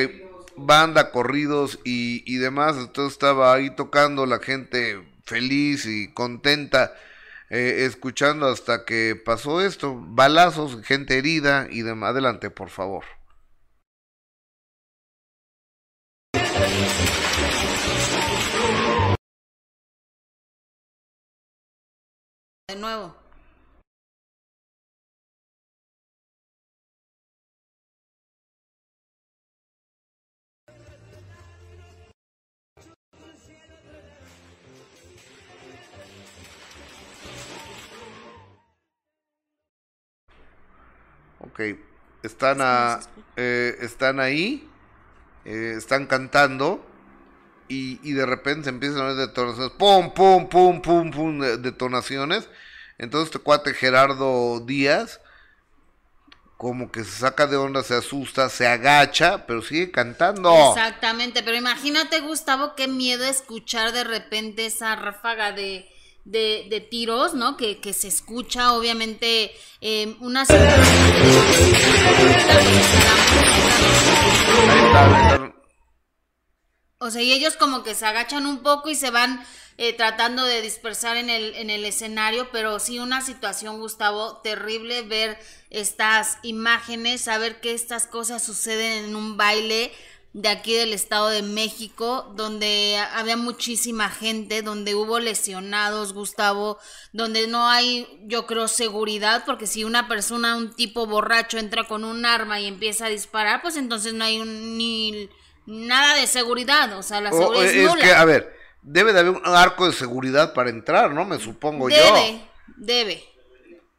[0.56, 2.76] banda, corridos y, y demás.
[2.78, 6.94] Entonces estaba ahí tocando la gente feliz y contenta,
[7.50, 9.96] eh, escuchando hasta que pasó esto.
[9.98, 12.10] Balazos, gente herida y demás.
[12.10, 13.04] Adelante, por favor.
[22.68, 23.23] De nuevo.
[41.54, 41.60] Ok,
[42.22, 44.76] están, a, eh, están ahí,
[45.44, 46.96] eh, están cantando
[47.68, 51.58] y, y de repente se empiezan a ver detonaciones, pum, pum, pum, pum, pum, de-
[51.58, 52.50] detonaciones.
[52.98, 55.20] Entonces este cuate Gerardo Díaz
[56.56, 60.50] como que se saca de onda, se asusta, se agacha, pero sigue cantando.
[60.60, 65.90] Exactamente, pero imagínate, Gustavo, qué miedo escuchar de repente esa ráfaga de,
[66.24, 67.56] de, de tiros, ¿no?
[67.56, 70.44] Que, que se escucha, obviamente, eh, una.
[76.98, 79.44] O sea, y ellos como que se agachan un poco y se van
[79.76, 85.02] eh, tratando de dispersar en el, en el escenario, pero sí una situación, Gustavo, terrible
[85.02, 85.36] ver
[85.68, 89.92] estas imágenes, saber que estas cosas suceden en un baile
[90.34, 96.76] de aquí del Estado de México, donde había muchísima gente, donde hubo lesionados, Gustavo,
[97.12, 102.02] donde no hay, yo creo, seguridad, porque si una persona, un tipo borracho entra con
[102.04, 105.30] un arma y empieza a disparar, pues entonces no hay un, ni
[105.66, 108.02] nada de seguridad, o sea, la O- seguridad es, es nula.
[108.04, 111.24] que, a ver, debe de haber un arco de seguridad para entrar, ¿no?
[111.24, 111.96] Me supongo yo.
[111.96, 112.40] debe,
[112.76, 113.24] debe.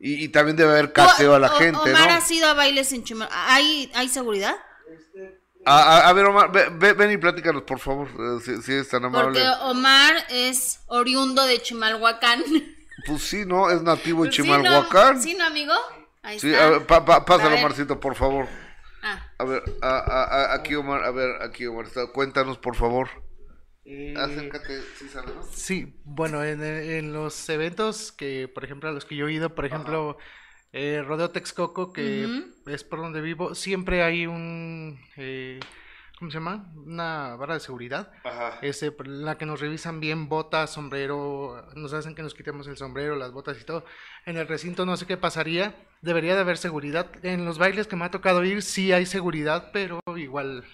[0.02, 2.16] Y, y también debe haber cateo a la O- gente, Omar ¿no?
[2.16, 3.30] ha sido a bailes en Chimal.
[3.32, 4.56] ¿Hay, ¿Hay seguridad?
[5.66, 8.74] A, a- a ver, Omar, ve- ve- ven y platícanos, por favor, eh, si, si
[8.74, 9.40] es tan amable.
[9.42, 12.44] Porque Omar es oriundo de Chimalhuacán.
[13.08, 13.70] Pues sí, ¿no?
[13.70, 15.18] Es nativo de Sí, Chimalhuacán.
[15.18, 15.22] ¿no?
[15.22, 15.74] Sí, ¿no, amigo?
[16.24, 16.66] Ahí Sí, está.
[16.66, 17.60] a ver, pa- pa- pásalo, A ver.
[17.60, 18.48] Omarcito, por favor.
[19.04, 19.22] Ah.
[19.38, 23.10] A ver, a- a- a- aquí, Omar, a ver, aquí, Omar, está- cuéntanos, por favor.
[23.84, 25.32] Eh, Acércate, sí sabes.
[25.54, 29.54] Sí, bueno, en, en los eventos que, por ejemplo, a los que yo he ido,
[29.54, 30.18] por ejemplo,
[30.78, 32.28] eh, Rodeo Texcoco, que
[32.66, 35.62] es por donde vivo, siempre hay un, eh,
[36.20, 36.70] ¿cómo se llama?
[36.76, 38.60] Una barra de seguridad, Ajá.
[38.62, 42.76] este, por la que nos revisan bien botas, sombrero, nos hacen que nos quitemos el
[42.76, 43.86] sombrero, las botas y todo.
[44.26, 47.10] En el recinto no sé qué pasaría, debería de haber seguridad.
[47.24, 50.66] En los bailes que me ha tocado ir sí hay seguridad, pero igual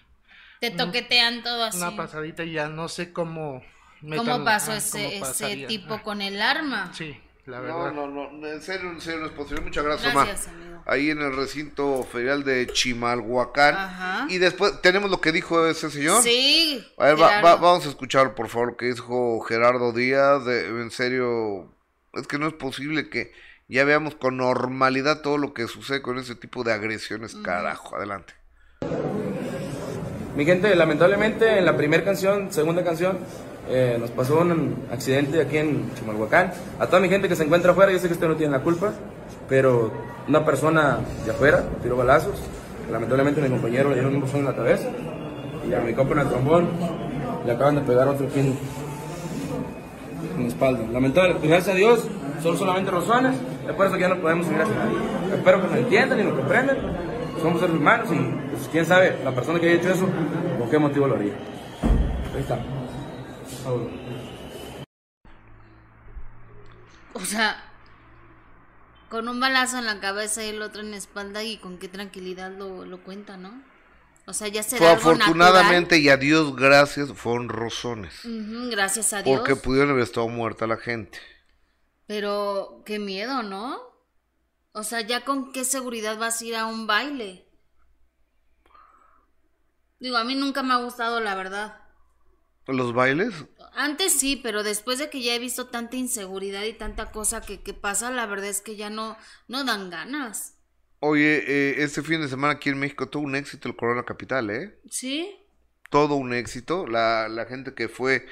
[0.62, 1.78] Te toquetean todo así.
[1.78, 3.64] una pasadita y ya no sé cómo...
[4.02, 6.92] ¿Cómo pasó ah, ese, cómo ese tipo con el arma?
[6.92, 7.16] Sí,
[7.52, 7.92] la No, verdad.
[7.94, 9.62] no, no, en serio, en serio, no es posible.
[9.64, 10.56] Muchas gracias, Gracias, Omar.
[10.62, 10.84] amigo.
[10.88, 13.76] Ahí en el recinto ferial de Chimalhuacán.
[13.76, 14.26] Ajá.
[14.30, 16.24] Y después, ¿tenemos lo que dijo ese señor?
[16.24, 16.84] Sí.
[16.98, 20.44] A ver, va- vamos a escuchar, por favor, lo que dijo Gerardo Díaz.
[20.46, 21.72] de- en serio,
[22.14, 23.32] es que no es posible que
[23.68, 27.36] ya veamos con normalidad todo lo que sucede con ese tipo de agresiones.
[27.36, 28.34] Carajo, adelante.
[30.36, 33.20] Mi gente, lamentablemente en la primera canción, segunda canción,
[33.74, 36.52] eh, nos pasó un accidente aquí en Chimalhuacán.
[36.78, 38.64] A toda mi gente que se encuentra afuera, yo sé que ustedes no tienen la
[38.64, 38.92] culpa,
[39.48, 39.92] pero
[40.28, 42.36] una persona de afuera tiró balazos.
[42.92, 44.90] Lamentablemente mi compañero le dieron un buzón en la cabeza
[45.70, 46.68] y a mi compa en el trombón
[47.46, 48.58] le acaban de pegar otro aquí en,
[50.38, 50.82] la espalda.
[50.92, 52.08] Lamentablemente, gracias a Dios,
[52.44, 53.36] son solamente rozones,
[53.68, 54.72] es por eso que ya no podemos seguir así.
[55.34, 56.78] Espero que nos entiendan y nos comprendan.
[57.42, 60.06] Somos seres humanos y pues, quién sabe, la persona que haya hecho eso,
[60.60, 61.34] por qué motivo lo haría.
[62.36, 62.60] Ahí está.
[67.14, 67.64] O sea,
[69.10, 71.88] con un balazo en la cabeza y el otro en la espalda y con qué
[71.88, 73.62] tranquilidad lo, lo cuenta, ¿no?
[74.26, 78.22] O sea, ya se Fue afortunadamente y a Dios gracias, fueron rozones.
[78.24, 79.38] gracias a Dios.
[79.38, 81.20] Porque pudieron haber estado muerta la gente.
[82.08, 83.80] Pero qué miedo, ¿no?
[84.74, 87.46] O sea, ya con qué seguridad vas a ir a un baile.
[90.00, 91.81] Digo, a mí nunca me ha gustado, la verdad.
[92.68, 93.34] ¿Los bailes?
[93.74, 97.62] Antes sí, pero después de que ya he visto tanta inseguridad y tanta cosa que,
[97.62, 100.56] que pasa, la verdad es que ya no, no dan ganas.
[101.00, 104.50] Oye, eh, este fin de semana aquí en México tuvo un éxito el Corona Capital,
[104.52, 104.80] ¿eh?
[104.90, 105.36] ¿Sí?
[105.90, 106.86] Todo un éxito.
[106.86, 108.28] La, la gente que fue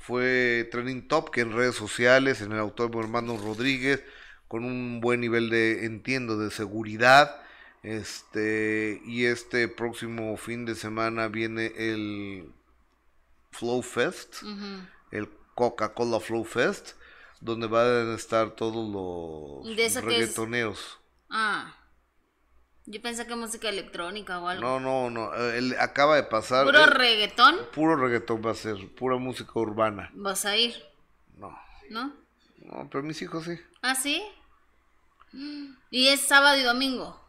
[0.00, 4.02] fue trending top que en redes sociales, en el autor Hermano Rodríguez,
[4.48, 7.42] con un buen nivel de, entiendo, de seguridad.
[7.82, 12.52] Este, y este próximo fin de semana viene el
[13.50, 14.42] Flow Fest,
[15.10, 16.92] el Coca-Cola Flow Fest,
[17.40, 20.04] donde van a estar todos ¿Y de los qué es?
[20.04, 20.98] reggaetoneros.
[21.28, 21.76] Ah.
[22.86, 24.62] Yo pensé que música electrónica o algo.
[24.62, 25.34] No, no, no.
[25.34, 26.64] él acaba de pasar.
[26.66, 27.56] ¿Puro reggaetón?
[27.72, 30.10] Puro reggaetón va a ser, pura música urbana.
[30.14, 30.74] Vas a ir,
[31.36, 31.56] No,
[31.90, 32.12] ¿no?
[32.58, 33.58] no, pero mis hijos sí.
[33.82, 34.22] ¿Ah, sí?
[35.90, 37.20] Y es sábado y domingo.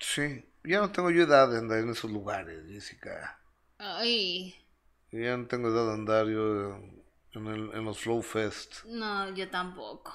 [0.00, 0.44] Sí.
[0.64, 3.38] Ya no tengo yo edad de andar en esos lugares, Jessica.
[3.78, 4.54] Ay,
[5.22, 6.76] ya no tengo edad de andar yo
[7.34, 8.84] en, el- en los Flow Fest.
[8.86, 10.12] no, yo tampoco.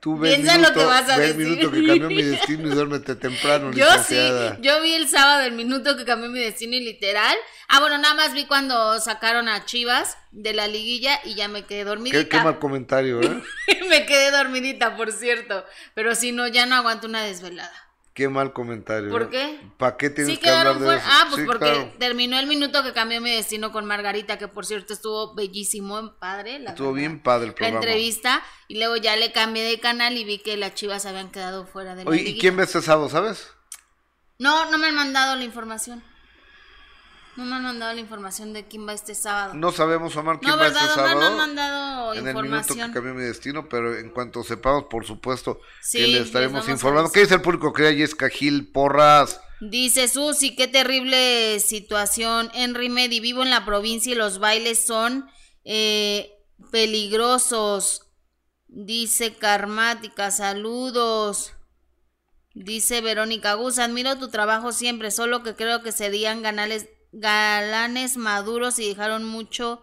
[0.00, 2.22] Tú ve el Piensa lo minuto, que vas a ve el minuto que cambió mi
[2.22, 4.16] destino y duérmete temprano, Yo sí,
[4.62, 7.36] yo vi el sábado el minuto que cambió mi destino y literal.
[7.68, 11.64] Ah, bueno, nada más vi cuando sacaron a Chivas de la liguilla y ya me
[11.64, 12.22] quedé dormidita.
[12.22, 13.42] Qué, qué mal comentario, ¿eh?
[13.88, 15.64] me quedé dormidita, por cierto.
[15.94, 17.89] Pero si no, ya no aguanto una desvelada.
[18.12, 19.08] Qué mal comentario.
[19.10, 19.28] ¿Por ¿eh?
[19.30, 19.60] qué?
[19.78, 21.04] ¿Para qué tienes Sí que hablar de eso?
[21.08, 21.92] Ah, pues Sí, porque claro.
[21.98, 26.58] terminó el minuto que cambió mi destino con Margarita, que por cierto estuvo bellísimo, padre.
[26.58, 26.98] La Estuvo verdad.
[27.08, 27.78] bien padre el La programa.
[27.78, 28.42] entrevista.
[28.66, 31.94] Y luego ya le cambié de canal y vi que las chivas habían quedado fuera
[31.94, 33.48] de la Oye, ¿y quién ve este sábado, sabes?
[34.38, 36.02] No, no me han mandado la información.
[37.36, 39.54] No me han mandado la información de quién va este sábado.
[39.54, 41.08] No sabemos, Omar, quién No, va ¿verdad, este Omar?
[41.10, 41.20] sábado.
[41.20, 42.92] No han mandado en el minuto que información.
[42.92, 47.10] cambió mi destino, pero en cuanto sepamos, por supuesto, Sí, que le estaremos informando.
[47.12, 47.72] ¿Qué dice el público?
[47.72, 49.40] Que Jessica Gil, porras.
[49.60, 53.20] Dice Susi, qué terrible situación en Remedy.
[53.20, 55.28] Vivo en la provincia y los bailes son
[55.64, 56.32] eh,
[56.72, 58.06] peligrosos.
[58.66, 61.52] Dice Karmática, saludos.
[62.54, 68.78] Dice Verónica Gus, admiro tu trabajo siempre, solo que creo que serían ganales, galanes maduros
[68.78, 69.82] y dejaron mucho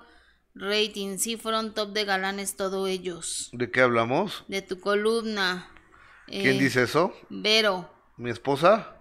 [0.56, 1.18] rating.
[1.18, 3.50] Sí, fueron top de galanes todos ellos.
[3.54, 4.44] ¿De qué hablamos?
[4.48, 5.70] De tu columna.
[6.26, 7.14] ¿Quién Eh, dice eso?
[7.30, 7.90] Vero.
[8.18, 8.96] ¿Mi esposa?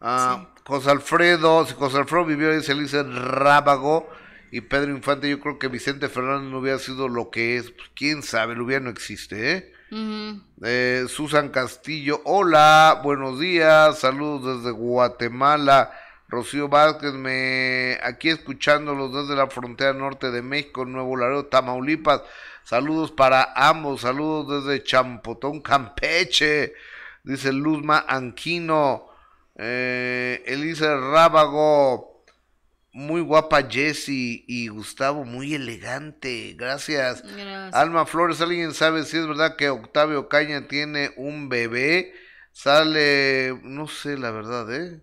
[0.00, 4.08] Ah, José Alfredo, si José Alfredo vivió ahí, se le dice Rábago
[4.52, 7.90] y Pedro Infante, yo creo que Vicente Fernández no hubiera sido lo que es, pues,
[7.94, 9.72] quién sabe, lo hubiera no existe, ¿eh?
[10.62, 15.90] Eh, Susan Castillo, hola, buenos días, saludos desde Guatemala.
[16.28, 22.22] Rocío Vázquez, me aquí escuchándolos desde la frontera norte de México, Nuevo Laredo, Tamaulipas.
[22.64, 26.74] Saludos para ambos, saludos desde Champotón, Campeche.
[27.24, 29.08] Dice Luzma Anquino,
[29.56, 32.24] eh, Elisa Rábago,
[32.92, 37.22] muy guapa Jessie y Gustavo, muy elegante, gracias.
[37.22, 37.74] Gracias.
[37.74, 42.12] Alma Flores, ¿alguien sabe si es verdad que Octavio Caña tiene un bebé?
[42.52, 45.00] Sale, no sé la verdad, ¿eh?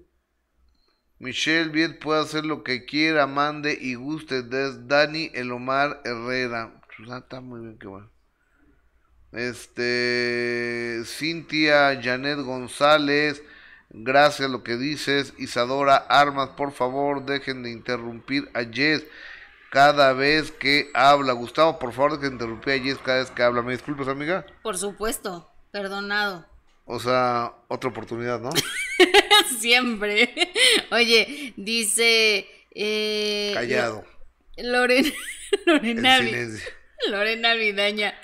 [1.19, 4.43] Michelle Viet puede hacer lo que quiera, mande y guste.
[4.43, 6.81] Des Dani Elomar Herrera.
[6.97, 8.09] Pues, ah, está muy bien, qué bueno.
[9.31, 13.43] Este, Cintia Janet González,
[13.89, 15.33] gracias lo que dices.
[15.37, 19.05] Isadora Armas, por favor, dejen de interrumpir a Jess
[19.71, 21.33] cada vez que habla.
[21.33, 23.61] Gustavo, por favor, dejen de interrumpir a Jess cada vez que habla.
[23.61, 24.45] ¿Me disculpas, amiga?
[24.63, 26.45] Por supuesto, perdonado.
[26.85, 28.51] O sea, otra oportunidad, ¿no?
[29.59, 30.33] Siempre.
[30.91, 32.47] Oye, dice.
[32.71, 34.05] Eh, Callado.
[34.57, 35.11] Lorena,
[35.65, 36.19] Lorena.
[37.09, 38.15] Lorena Vidaña.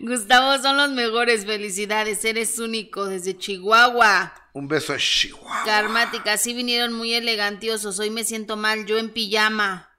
[0.00, 1.44] Gustavo, son los mejores.
[1.44, 2.24] Felicidades.
[2.24, 4.32] Eres único desde Chihuahua.
[4.52, 5.64] Un beso a Chihuahua.
[5.64, 7.98] Karmática, sí vinieron muy elegantiosos.
[7.98, 8.86] Hoy me siento mal.
[8.86, 9.90] Yo en pijama.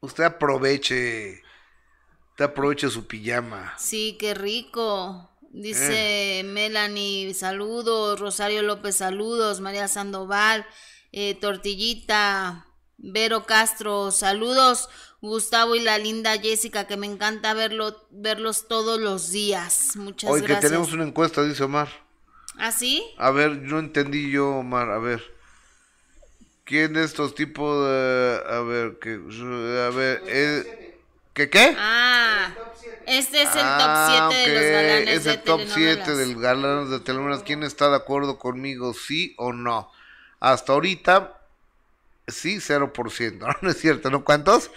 [0.00, 1.40] Usted aproveche.
[2.30, 3.74] Usted aproveche su pijama.
[3.78, 5.29] Sí, qué rico.
[5.50, 8.18] Dice Melanie, saludos.
[8.18, 9.60] Rosario López, saludos.
[9.60, 10.64] María Sandoval,
[11.12, 14.88] eh, Tortillita, Vero Castro, saludos.
[15.20, 19.96] Gustavo y la linda Jessica, que me encanta verlo, verlos todos los días.
[19.96, 20.70] Muchas Hoy que gracias.
[20.70, 21.88] tenemos una encuesta, dice Omar.
[22.56, 23.04] ¿Ah, sí?
[23.18, 24.90] A ver, no entendí yo, Omar.
[24.90, 25.22] A ver.
[26.64, 28.40] ¿Quién de estos tipos de...
[28.48, 29.14] A ver, que...
[29.14, 30.89] A ver, eh,
[31.34, 31.74] ¿qué qué?
[31.78, 32.54] Ah,
[33.06, 36.18] este es el Ah, top 7 de los galanes Es de el top 7 telenovelas.
[36.18, 37.42] del galanes de telenovelas.
[37.42, 39.90] ¿Quién está de acuerdo conmigo, sí o no?
[40.38, 41.38] Hasta ahorita,
[42.28, 43.38] sí, 0%.
[43.38, 44.24] No, no es cierto, ¿no?
[44.24, 44.70] ¿Cuántos?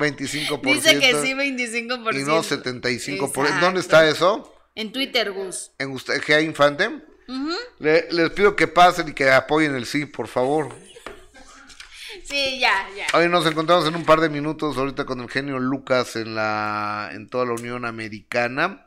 [0.00, 0.60] 25%.
[0.62, 2.20] Dice que sí, 25%.
[2.20, 3.60] Y no 75%.
[3.60, 3.80] ¿Dónde Exacto.
[3.80, 4.54] está eso?
[4.74, 5.72] En Twitter, Gus.
[5.78, 6.88] ¿En usted, GA Infante?
[7.28, 7.52] Ujú.
[7.80, 10.72] Le- les pido que pasen y que apoyen el sí, por favor.
[12.30, 13.18] Sí, ya, ya.
[13.18, 17.10] Hoy nos encontramos en un par de minutos ahorita con el genio Lucas en la
[17.12, 18.86] en toda la Unión Americana.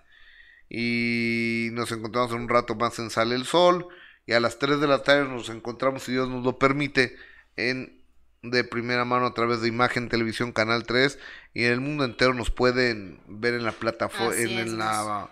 [0.69, 3.85] Y nos encontramos en un rato más en Sale el Sol.
[4.25, 7.17] Y a las 3 de la tarde nos encontramos si Dios nos lo permite
[7.57, 8.01] en
[8.43, 11.17] de primera mano a través de Imagen Televisión Canal 3
[11.53, 15.29] y en el mundo entero nos pueden ver en la plataforma en la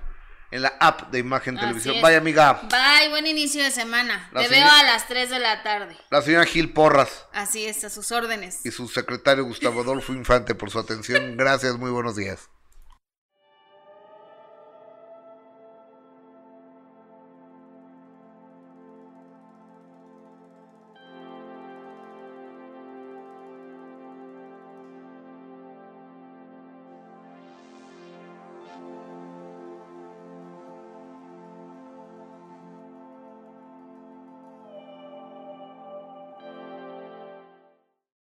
[0.52, 1.96] en la app de Imagen Así Televisión.
[1.96, 2.02] es.
[2.02, 4.30] Vaya amiga, Bye, buen inicio de semana.
[4.34, 5.98] La Te señora- veo a las 3 de la tarde.
[6.10, 8.66] la señora Gil Porras Así es, a sus órdenes.
[8.66, 11.38] y su secretario Gustavo Adolfo Infante por su atención.
[11.38, 12.50] Gracias, muy buenos días.